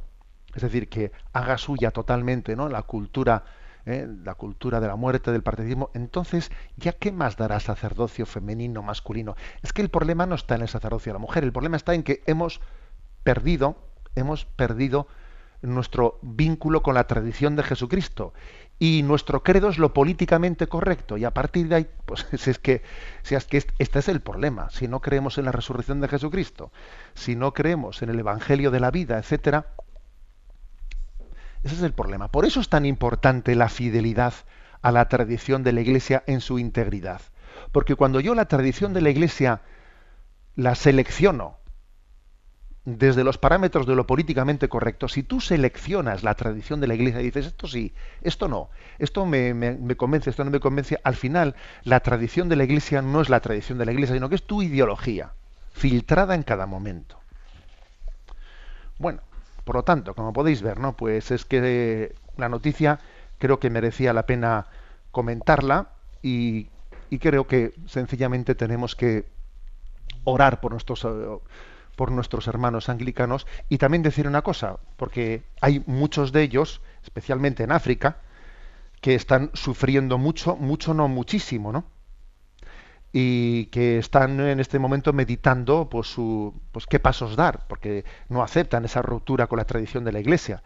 [0.56, 2.70] es decir, que haga suya totalmente ¿no?
[2.70, 3.44] la cultura
[3.86, 4.08] ¿eh?
[4.24, 9.36] la cultura de la muerte, del partidismo, entonces, ¿ya qué más dará sacerdocio femenino, masculino?
[9.62, 11.94] Es que el problema no está en el sacerdocio de la mujer, el problema está
[11.94, 12.62] en que hemos
[13.24, 13.76] perdido,
[14.16, 15.08] hemos perdido
[15.62, 18.34] nuestro vínculo con la tradición de Jesucristo
[18.80, 22.82] y nuestro credo es lo políticamente correcto y a partir de ahí pues es que
[23.22, 26.72] si es que este es el problema si no creemos en la resurrección de Jesucristo
[27.14, 29.68] si no creemos en el evangelio de la vida etcétera
[31.64, 32.28] ese es el problema.
[32.30, 34.34] Por eso es tan importante la fidelidad
[34.82, 37.22] a la tradición de la Iglesia en su integridad.
[37.72, 39.62] Porque cuando yo la tradición de la Iglesia
[40.56, 41.58] la selecciono
[42.84, 47.22] desde los parámetros de lo políticamente correcto, si tú seleccionas la tradición de la Iglesia
[47.22, 47.94] y dices esto sí,
[48.24, 52.56] esto no, esto me, me, convence, esto no me convence, al final la tradición de
[52.56, 55.34] la Iglesia no es la tradición de la Iglesia, sino que es tu ideología,
[55.74, 57.20] filtrada en cada momento.
[58.98, 59.22] Bueno,
[59.64, 60.96] por lo tanto, como podéis ver, ¿no?
[60.96, 63.00] Pues es que la noticia
[63.38, 64.68] creo que merecía la pena
[65.12, 65.90] comentarla
[66.22, 66.70] y,
[67.20, 69.26] creo que sencillamente tenemos que
[70.24, 71.08] orar por nuestros eh,
[71.96, 77.64] por nuestros hermanos anglicanos y también decir una cosa, porque hay muchos de ellos, especialmente
[77.64, 78.18] en África,
[79.02, 81.86] que están sufriendo mucho, mucho no muchísimo, ¿no?
[83.14, 88.42] Y que están en este momento meditando pues, su, pues qué pasos dar, porque no
[88.42, 90.64] aceptan esa ruptura con la tradición de la Iglesia.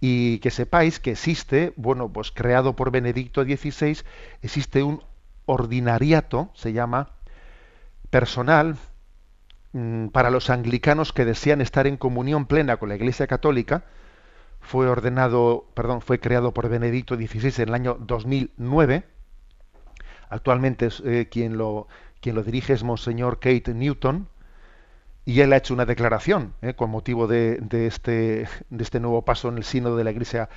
[0.00, 3.98] Y que sepáis que existe, bueno, pues creado por Benedicto XVI,
[4.42, 5.02] existe un
[5.46, 7.10] ordinariato, se llama,
[8.10, 8.76] personal
[9.72, 13.84] mm, para los anglicanos que desean estar en comunión plena con la Iglesia Católica.
[14.60, 19.04] Fue ordenado, perdón, fue creado por Benedicto XVI en el año 2009
[20.30, 21.88] Actualmente eh, quien, lo,
[22.20, 24.28] quien lo dirige es Monseñor Kate Newton
[25.24, 29.48] y él ha hecho una declaración eh, con motivo de, este, de este nuevo paso
[29.48, 30.48] en el sínodo de la Iglesia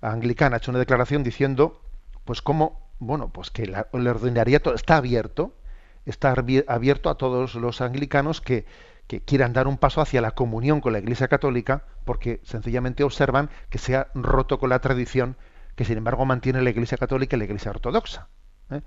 [0.00, 0.56] anglicana.
[0.56, 1.80] Ha hecho una declaración diciendo,
[2.24, 5.54] pues cómo, bueno, pues que el ordinariato está abierto,
[6.04, 6.34] está
[6.66, 8.66] abierto a todos los anglicanos que,
[9.06, 13.50] que quieran dar un paso hacia la comunión con la Iglesia Católica, porque sencillamente observan
[13.70, 15.36] que se ha roto con la tradición
[15.74, 18.28] que sin embargo mantiene la Iglesia Católica y la Iglesia Ortodoxa.
[18.70, 18.82] ¿eh?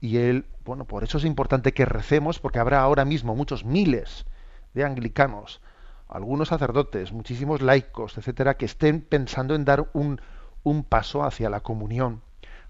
[0.00, 4.26] Y él, bueno, por eso es importante que recemos, porque habrá ahora mismo muchos miles
[4.74, 5.60] de anglicanos,
[6.08, 10.20] algunos sacerdotes, muchísimos laicos, etcétera, que estén pensando en dar un,
[10.62, 12.22] un paso hacia la comunión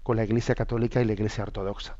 [0.03, 1.97] con la Iglesia Católica y la Iglesia Ortodoxa.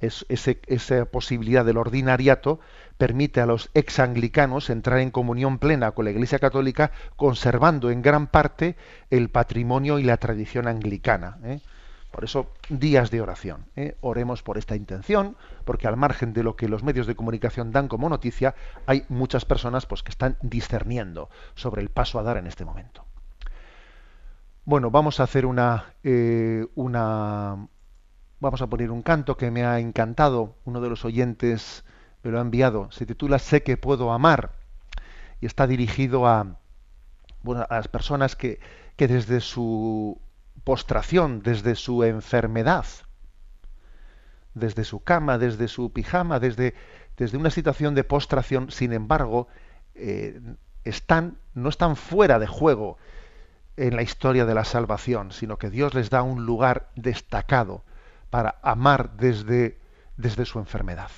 [0.00, 2.58] Es, esa posibilidad del ordinariato
[2.98, 8.26] permite a los ex-anglicanos entrar en comunión plena con la Iglesia Católica, conservando en gran
[8.26, 8.76] parte
[9.10, 11.38] el patrimonio y la tradición anglicana.
[11.44, 11.60] ¿eh?
[12.12, 13.64] Por eso, días de oración.
[13.74, 13.96] ¿eh?
[14.02, 17.88] Oremos por esta intención, porque al margen de lo que los medios de comunicación dan
[17.88, 18.54] como noticia,
[18.86, 23.04] hay muchas personas pues, que están discerniendo sobre el paso a dar en este momento.
[24.64, 27.66] Bueno, vamos a hacer una, eh, una,
[28.38, 31.82] vamos a poner un canto que me ha encantado uno de los oyentes
[32.22, 32.90] me lo ha enviado.
[32.92, 34.52] Se titula Sé que puedo amar
[35.40, 36.58] y está dirigido a,
[37.42, 38.60] bueno, a las personas que,
[38.96, 40.20] que desde su
[40.64, 42.86] postración, desde su enfermedad,
[44.54, 46.74] desde su cama, desde su pijama, desde,
[47.16, 49.48] desde una situación de postración, sin embargo,
[49.94, 50.40] eh,
[50.84, 52.98] están, no están fuera de juego
[53.76, 57.84] en la historia de la salvación, sino que Dios les da un lugar destacado
[58.30, 59.78] para amar desde,
[60.16, 61.10] desde su enfermedad.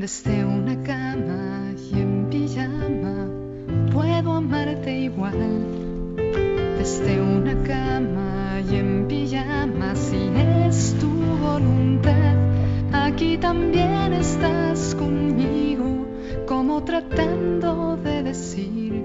[0.00, 3.28] Desde una cama y en pijama
[3.92, 5.36] puedo amarte igual.
[6.78, 10.30] Desde una cama y en pijama si
[10.64, 11.10] es tu
[11.42, 12.34] voluntad.
[12.94, 16.06] Aquí también estás conmigo,
[16.46, 19.04] como tratando de decir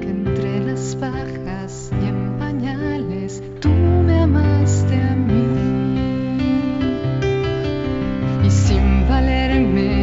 [0.00, 5.45] que entre las bajas y en pañales tú me amaste a mí.
[9.72, 9.95] me.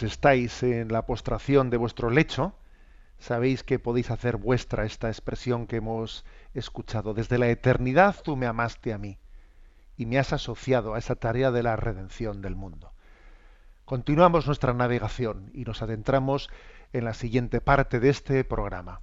[0.00, 2.54] Estáis en la postración de vuestro lecho,
[3.18, 6.24] sabéis que podéis hacer vuestra esta expresión que hemos
[6.54, 7.12] escuchado.
[7.12, 9.18] Desde la eternidad tú me amaste a mí
[9.98, 12.92] y me has asociado a esa tarea de la redención del mundo.
[13.84, 16.48] Continuamos nuestra navegación y nos adentramos
[16.94, 19.02] en la siguiente parte de este programa.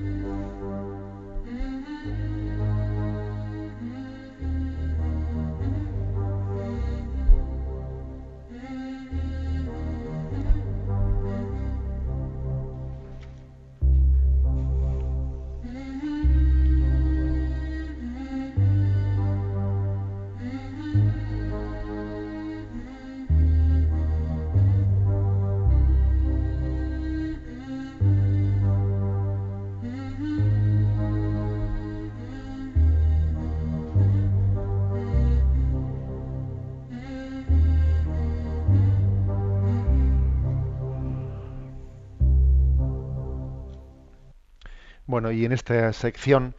[45.21, 46.55] Bueno, y en esta sección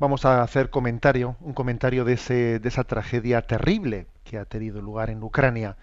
[0.00, 4.82] vamos a hacer comentario, un comentario de, ese, de esa tragedia terrible que ha tenido
[4.82, 5.76] lugar en Ucrania,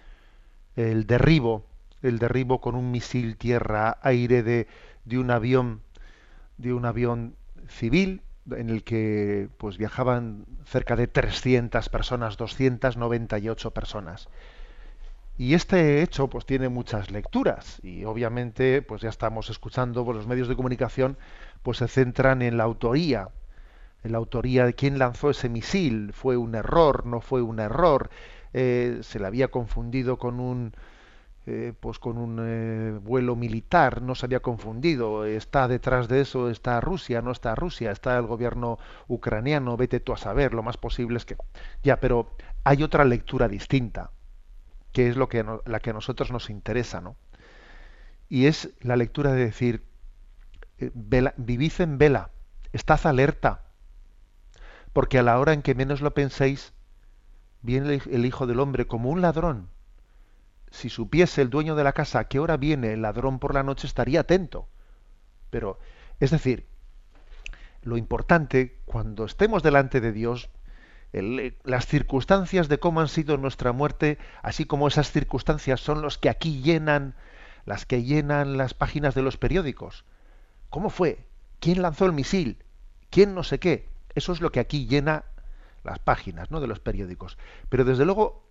[0.76, 1.64] el derribo,
[2.02, 4.68] el derribo con un misil tierra-aire de,
[5.06, 5.80] de un avión,
[6.58, 7.38] de un avión
[7.70, 14.28] civil en el que pues viajaban cerca de 300 personas, 298 personas.
[15.40, 17.80] Y este hecho pues tiene muchas lecturas.
[17.82, 21.18] Y obviamente pues ya estamos escuchando por los medios de comunicación
[21.64, 23.30] pues se centran en la autoría,
[24.04, 28.10] en la autoría de quién lanzó ese misil, fue un error, no fue un error,
[28.54, 30.74] eh, se le había confundido con un
[31.46, 36.50] eh, pues con un eh, vuelo militar, no se había confundido, está detrás de eso,
[36.50, 38.78] está Rusia, no está Rusia, está el gobierno
[39.08, 41.38] ucraniano, vete tú a saber, lo más posible es que
[41.82, 42.36] ya, pero
[42.66, 44.12] hay otra lectura distinta
[44.92, 47.16] que es lo que la que a nosotros nos interesa, ¿no?
[48.28, 49.86] Y es la lectura de decir,
[50.78, 50.92] eh,
[51.38, 52.32] vivid en vela,
[52.74, 53.66] estad alerta,
[54.94, 56.74] porque a la hora en que menos lo penséis,
[57.62, 59.70] viene el Hijo del Hombre como un ladrón.
[60.72, 63.64] Si supiese el dueño de la casa a qué hora viene el ladrón por la
[63.64, 64.68] noche, estaría atento.
[65.50, 65.80] Pero,
[66.20, 66.68] es decir,
[67.82, 70.50] lo importante, cuando estemos delante de Dios,
[71.14, 76.18] eh, las circunstancias de cómo han sido nuestra muerte, así como esas circunstancias son los
[76.18, 77.16] que aquí llenan,
[77.66, 80.06] las que llenan las páginas de los periódicos.
[80.70, 81.26] ¿Cómo fue?
[81.60, 82.64] ¿Quién lanzó el misil?
[83.10, 83.88] ¿Quién no sé qué?
[84.16, 85.26] Eso es lo que aquí llena
[85.84, 86.60] las páginas ¿no?
[86.60, 87.38] de los periódicos.
[87.70, 88.44] Pero desde luego,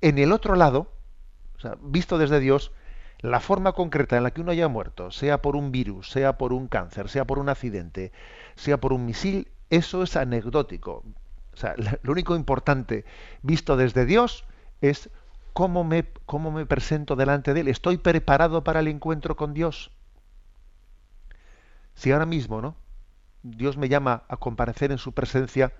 [0.00, 0.92] en el otro lado,
[1.82, 2.72] visto desde Dios,
[3.20, 6.52] la forma concreta en la que uno haya muerto, sea por un virus, sea por
[6.52, 8.12] un cáncer, sea por un accidente,
[8.54, 11.02] sea por un misil, eso es anecdótico.
[11.54, 13.04] O sea, lo único importante
[13.42, 14.44] visto desde Dios
[14.80, 15.10] es
[15.52, 17.68] cómo me, cómo me presento delante de Él.
[17.68, 19.90] ¿Estoy preparado para el encuentro con Dios?
[21.94, 22.76] Si ahora mismo, ¿no?
[23.42, 25.72] Dios me llama a comparecer en su presencia,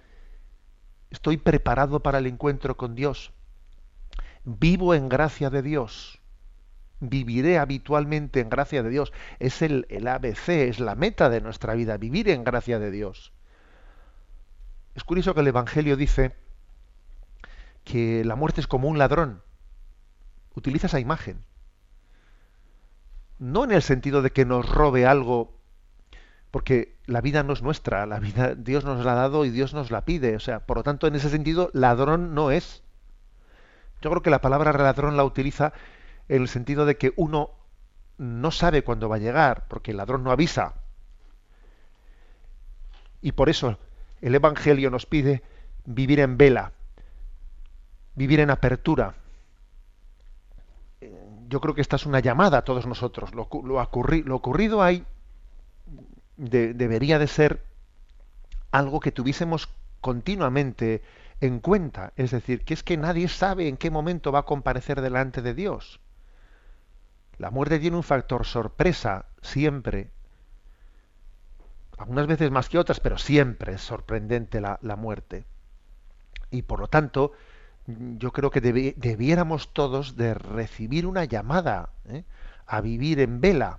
[1.10, 3.32] ¿estoy preparado para el encuentro con Dios?
[4.44, 6.20] ¿Vivo en gracia de Dios?
[7.08, 9.12] viviré habitualmente en gracia de Dios.
[9.38, 13.33] Es el, el, ABC, es la meta de nuestra vida, vivir en gracia de Dios.
[14.94, 16.34] Es curioso que el Evangelio dice
[17.82, 19.42] que la muerte es como un ladrón.
[20.54, 21.44] Utiliza esa imagen.
[23.38, 25.58] No en el sentido de que nos robe algo,
[26.50, 29.74] porque la vida no es nuestra, la vida Dios nos la ha dado y Dios
[29.74, 30.36] nos la pide.
[30.36, 32.84] O sea, por lo tanto, en ese sentido, ladrón no es.
[34.00, 35.72] Yo creo que la palabra ladrón la utiliza
[36.28, 37.50] en el sentido de que uno
[38.16, 40.74] no sabe cuándo va a llegar, porque el ladrón no avisa.
[43.20, 43.78] Y por eso
[44.24, 45.42] el Evangelio nos pide
[45.84, 46.72] vivir en vela,
[48.14, 49.16] vivir en apertura.
[51.50, 53.34] Yo creo que esta es una llamada a todos nosotros.
[53.34, 55.04] Lo, ocurrido ahí
[56.38, 57.66] debería de ser
[58.70, 59.68] algo que tuviésemos
[60.00, 61.02] continuamente
[61.42, 62.14] en cuenta.
[62.16, 65.52] Es decir, que es que nadie sabe en qué momento va a comparecer delante de
[65.52, 66.00] Dios.
[67.36, 70.13] La muerte tiene un factor sorpresa siempre
[71.98, 75.44] algunas veces más que otras, pero siempre es sorprendente la, muerte.
[76.50, 77.32] Y por lo tanto,
[77.86, 82.24] yo creo que debiéramos todos de recibir una llamada ¿eh?
[82.66, 83.78] a vivir en vela,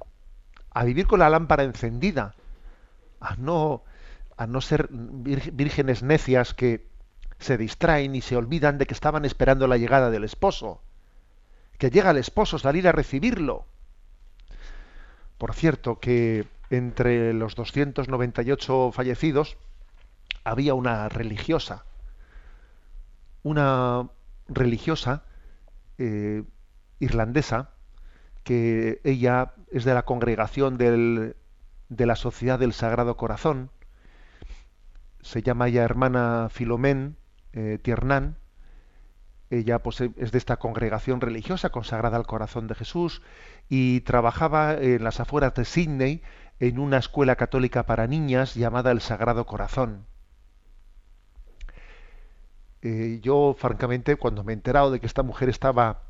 [0.71, 2.35] a vivir con la lámpara encendida,
[3.19, 3.83] a no,
[4.37, 6.87] a no ser vírgenes necias que
[7.39, 10.81] se distraen y se olvidan de que estaban esperando la llegada del esposo,
[11.77, 13.65] que llega el esposo, salir a recibirlo.
[15.37, 19.57] Por cierto, que entre los 298 fallecidos
[20.43, 21.85] había una religiosa,
[23.43, 24.09] una
[24.47, 25.23] religiosa
[25.97, 26.43] eh,
[26.99, 27.71] irlandesa,
[28.43, 31.35] que ella es de la congregación del,
[31.89, 33.71] de la Sociedad del Sagrado Corazón,
[35.21, 37.17] se llama ya hermana Filomén
[37.53, 38.37] eh, Tiernan,
[39.49, 43.21] ella pues, es de esta congregación religiosa consagrada al corazón de Jesús
[43.69, 46.21] y trabajaba en las afueras de Sydney
[46.59, 50.05] en una escuela católica para niñas llamada El Sagrado Corazón.
[52.81, 56.03] Eh, yo, francamente, cuando me he enterado de que esta mujer estaba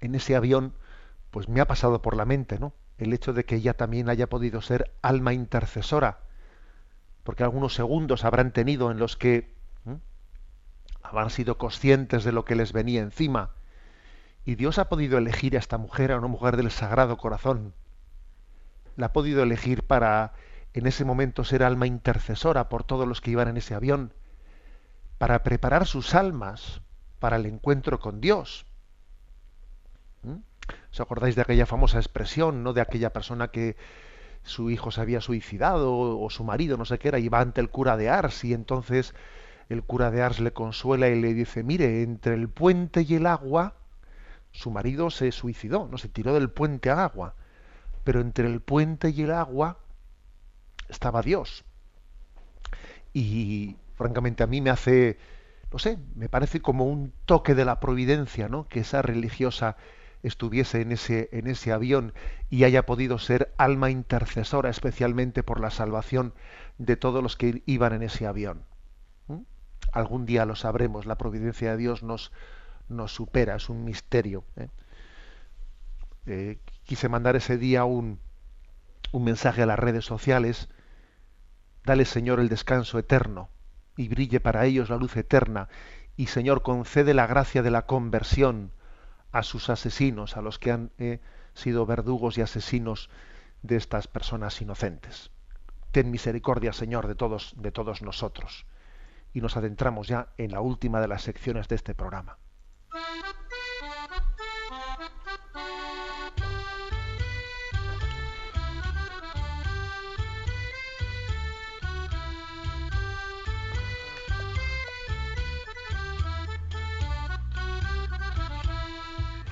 [0.00, 0.72] en ese avión,
[1.30, 2.72] pues me ha pasado por la mente, ¿no?
[2.98, 6.20] El hecho de que ella también haya podido ser alma intercesora,
[7.24, 9.56] porque algunos segundos habrán tenido en los que
[11.02, 13.50] habrán sido conscientes de lo que les venía encima.
[14.44, 17.74] Y Dios ha podido elegir a esta mujer, a una mujer del Sagrado Corazón,
[18.98, 20.32] la ha podido elegir para
[20.74, 24.12] en ese momento ser alma intercesora por todos los que iban en ese avión,
[25.18, 26.82] para preparar sus almas
[27.20, 28.66] para el encuentro con Dios.
[30.22, 30.38] ¿Mm?
[30.92, 33.76] ¿Os acordáis de aquella famosa expresión, no de aquella persona que
[34.42, 37.60] su hijo se había suicidado o, su marido, no sé qué era, y va ante
[37.60, 39.14] el cura de Ars y entonces
[39.68, 43.26] el cura de Ars le consuela y le dice, mire, entre el puente y el
[43.26, 43.74] agua,
[44.50, 47.34] su marido se suicidó, no se tiró del puente al agua,
[48.08, 49.80] pero entre el puente y el agua
[50.88, 51.66] estaba Dios.
[53.12, 55.18] Y francamente a mí me hace,
[55.70, 58.66] no sé, me parece como un toque de la providencia, ¿no?
[58.66, 59.76] Que esa religiosa
[60.22, 62.14] estuviese en ese, en ese avión
[62.48, 66.32] y haya podido ser alma intercesora especialmente por la salvación
[66.78, 68.62] de todos los que iban en ese avión.
[69.26, 69.42] ¿Mm?
[69.92, 72.32] Algún día lo sabremos, la providencia de Dios nos,
[72.88, 74.44] nos supera, es un misterio.
[74.56, 74.68] ¿eh?
[76.24, 76.58] Eh,
[76.88, 78.18] quise mandar ese día un,
[79.12, 80.70] mensaje a las redes sociales,
[81.84, 83.50] dale Señor el descanso eterno
[83.98, 85.68] y brille para ellos la luz eterna,
[86.16, 88.72] y Señor concede la gracia de la conversión,
[89.32, 91.20] a sus asesinos, a los que han eh,
[91.52, 93.10] sido verdugos y asesinos
[93.60, 95.30] de estas personas inocentes.
[95.92, 98.64] Ten misericordia, Señor, de todos, de todos nosotros.
[99.34, 102.38] Y nos adentramos ya en la última de las secciones de este programa.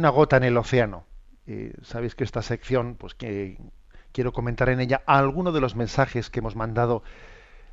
[0.00, 1.04] Una gota en el océano.
[1.46, 3.58] Eh, Sabéis que esta sección, pues que
[4.12, 7.02] quiero comentar en ella algunos de los mensajes que hemos mandado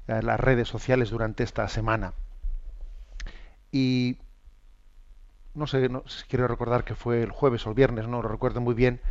[0.08, 2.14] a las redes sociales durante esta semana.
[3.72, 4.18] Y
[5.54, 8.62] no sé, no, quiero recordar que fue el jueves o el viernes, no lo recuerdo
[8.62, 9.02] muy bien.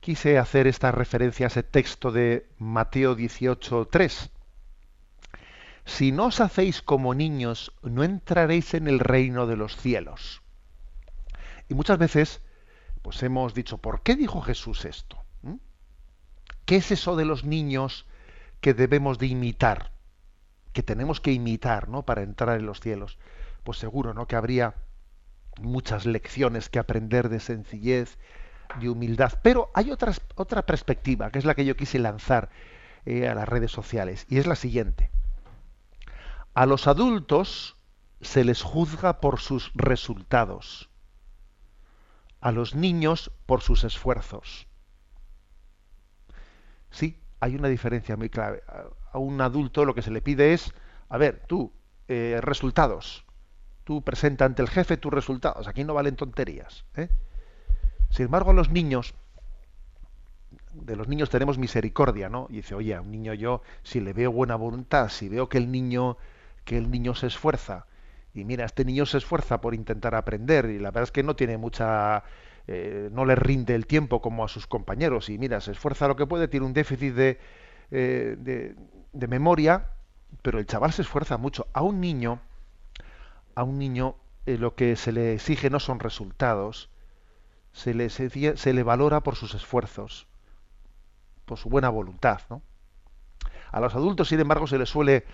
[0.00, 4.30] Quise hacer esta referencia a ese texto de Mateo 18:3.
[5.84, 10.41] Si no os hacéis como niños, no entraréis en el reino de los cielos.
[11.68, 12.40] Y muchas veces,
[13.02, 15.18] pues hemos dicho, ¿por qué dijo Jesús esto?
[16.64, 18.06] ¿Qué es eso de los niños
[18.60, 19.92] que debemos de imitar?
[20.72, 22.04] Que tenemos que imitar, ¿no?
[22.04, 23.18] Para entrar en los cielos.
[23.64, 24.26] Pues seguro, ¿no?
[24.26, 24.74] Que habría
[25.60, 28.16] muchas lecciones que aprender de sencillez,
[28.80, 29.32] de humildad.
[29.42, 32.50] Pero hay otra, otra perspectiva, que es la que yo quise lanzar
[33.04, 35.10] eh, a las redes sociales, y es la siguiente.
[36.54, 37.76] A los adultos
[38.20, 40.91] se les juzga por sus resultados
[42.42, 44.66] a los niños por sus esfuerzos.
[46.90, 48.62] Sí, hay una diferencia muy clave.
[49.12, 50.74] A un adulto lo que se le pide es,
[51.08, 51.72] a ver, tú,
[52.08, 53.24] eh, resultados.
[53.84, 55.68] Tú presenta ante el jefe tus resultados.
[55.68, 56.84] Aquí no valen tonterías.
[56.96, 57.08] ¿eh?
[58.10, 59.14] Sin embargo, a los niños,
[60.72, 62.46] de los niños tenemos misericordia, ¿no?
[62.50, 65.58] Y dice, oye, a un niño yo, si le veo buena voluntad, si veo que
[65.58, 66.16] el niño,
[66.64, 67.86] que el niño se esfuerza,
[68.34, 71.36] y mira, este niño se esfuerza por intentar aprender y la verdad es que no
[71.36, 72.24] tiene mucha,
[72.66, 76.16] eh, no le rinde el tiempo como a sus compañeros y mira, se esfuerza lo
[76.16, 77.38] que puede, tiene un déficit de,
[77.90, 79.90] eh, de, memoria,
[80.40, 81.66] pero el chaval se esfuerza mucho.
[81.74, 82.40] A un niño,
[83.54, 84.16] a un niño
[84.46, 86.88] eh, lo que se le exige no son resultados,
[87.72, 90.26] se le, se, se le valora por sus esfuerzos,
[91.44, 92.62] por su buena voluntad, ¿no?
[93.70, 95.24] A los adultos, sin embargo, se les suele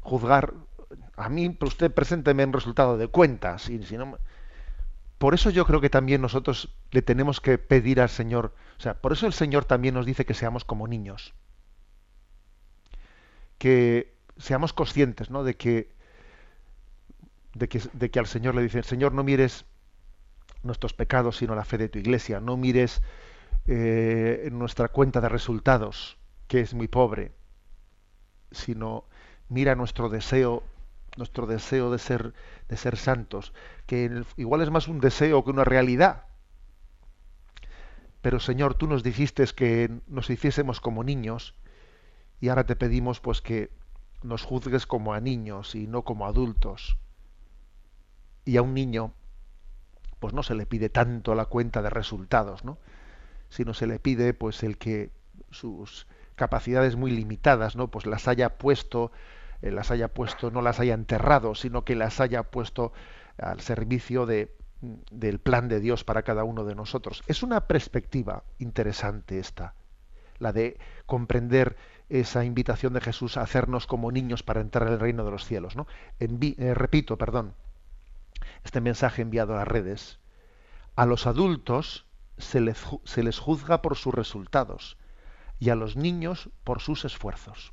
[0.00, 0.54] juzgar
[1.22, 3.68] a mí, usted presénteme un resultado de cuentas.
[3.68, 4.18] Y si no,
[5.18, 9.00] por eso yo creo que también nosotros le tenemos que pedir al Señor, o sea,
[9.00, 11.34] por eso el Señor también nos dice que seamos como niños.
[13.58, 15.44] Que seamos conscientes, ¿no?
[15.44, 15.92] De que,
[17.54, 19.64] de que, de que al Señor le dice, Señor, no mires
[20.62, 22.40] nuestros pecados, sino la fe de tu iglesia.
[22.40, 23.02] No mires
[23.66, 26.18] eh, nuestra cuenta de resultados,
[26.48, 27.32] que es muy pobre,
[28.50, 29.04] sino
[29.48, 30.64] mira nuestro deseo
[31.16, 32.34] nuestro deseo de ser,
[32.68, 33.52] de ser santos,
[33.86, 36.24] que igual es más un deseo que una realidad.
[38.20, 41.54] Pero Señor, tú nos dijiste que nos hiciésemos como niños
[42.40, 43.70] y ahora te pedimos pues que
[44.22, 46.96] nos juzgues como a niños y no como adultos.
[48.44, 49.12] Y a un niño
[50.20, 52.78] pues no se le pide tanto la cuenta de resultados, ¿no?
[53.48, 55.10] Sino se le pide pues el que
[55.50, 56.06] sus
[56.36, 57.88] capacidades muy limitadas, ¿no?
[57.88, 59.10] Pues las haya puesto
[59.70, 62.92] las haya puesto, no las haya enterrado, sino que las haya puesto
[63.38, 64.56] al servicio de,
[65.10, 67.22] del plan de Dios para cada uno de nosotros.
[67.26, 69.74] Es una perspectiva interesante esta,
[70.38, 71.76] la de comprender
[72.08, 75.46] esa invitación de Jesús a hacernos como niños para entrar en el reino de los
[75.46, 75.76] cielos.
[75.76, 75.86] ¿no?
[76.18, 77.54] Eh, repito, perdón,
[78.64, 80.18] este mensaje enviado a las redes.
[80.96, 82.06] A los adultos
[82.36, 84.98] se les, se les juzga por sus resultados
[85.58, 87.72] y a los niños por sus esfuerzos.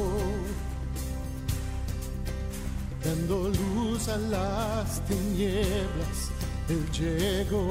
[3.11, 6.31] Dando luz a las tinieblas.
[6.69, 7.67] Él llegó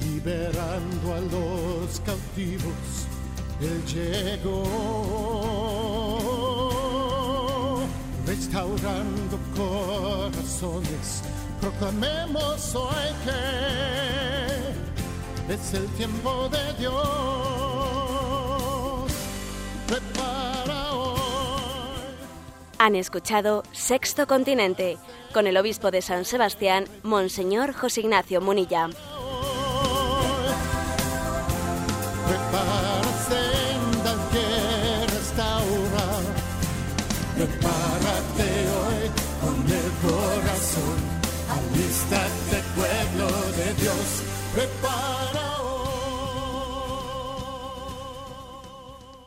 [0.00, 3.06] liberando a los cautivos.
[3.60, 4.56] Él llegó
[8.26, 11.22] restaurando corazones.
[11.60, 13.40] Proclamemos hoy que
[15.54, 17.59] es el tiempo de Dios.
[22.82, 24.96] Han escuchado Sexto Continente
[25.34, 28.88] con el obispo de San Sebastián, Monseñor José Ignacio Munilla.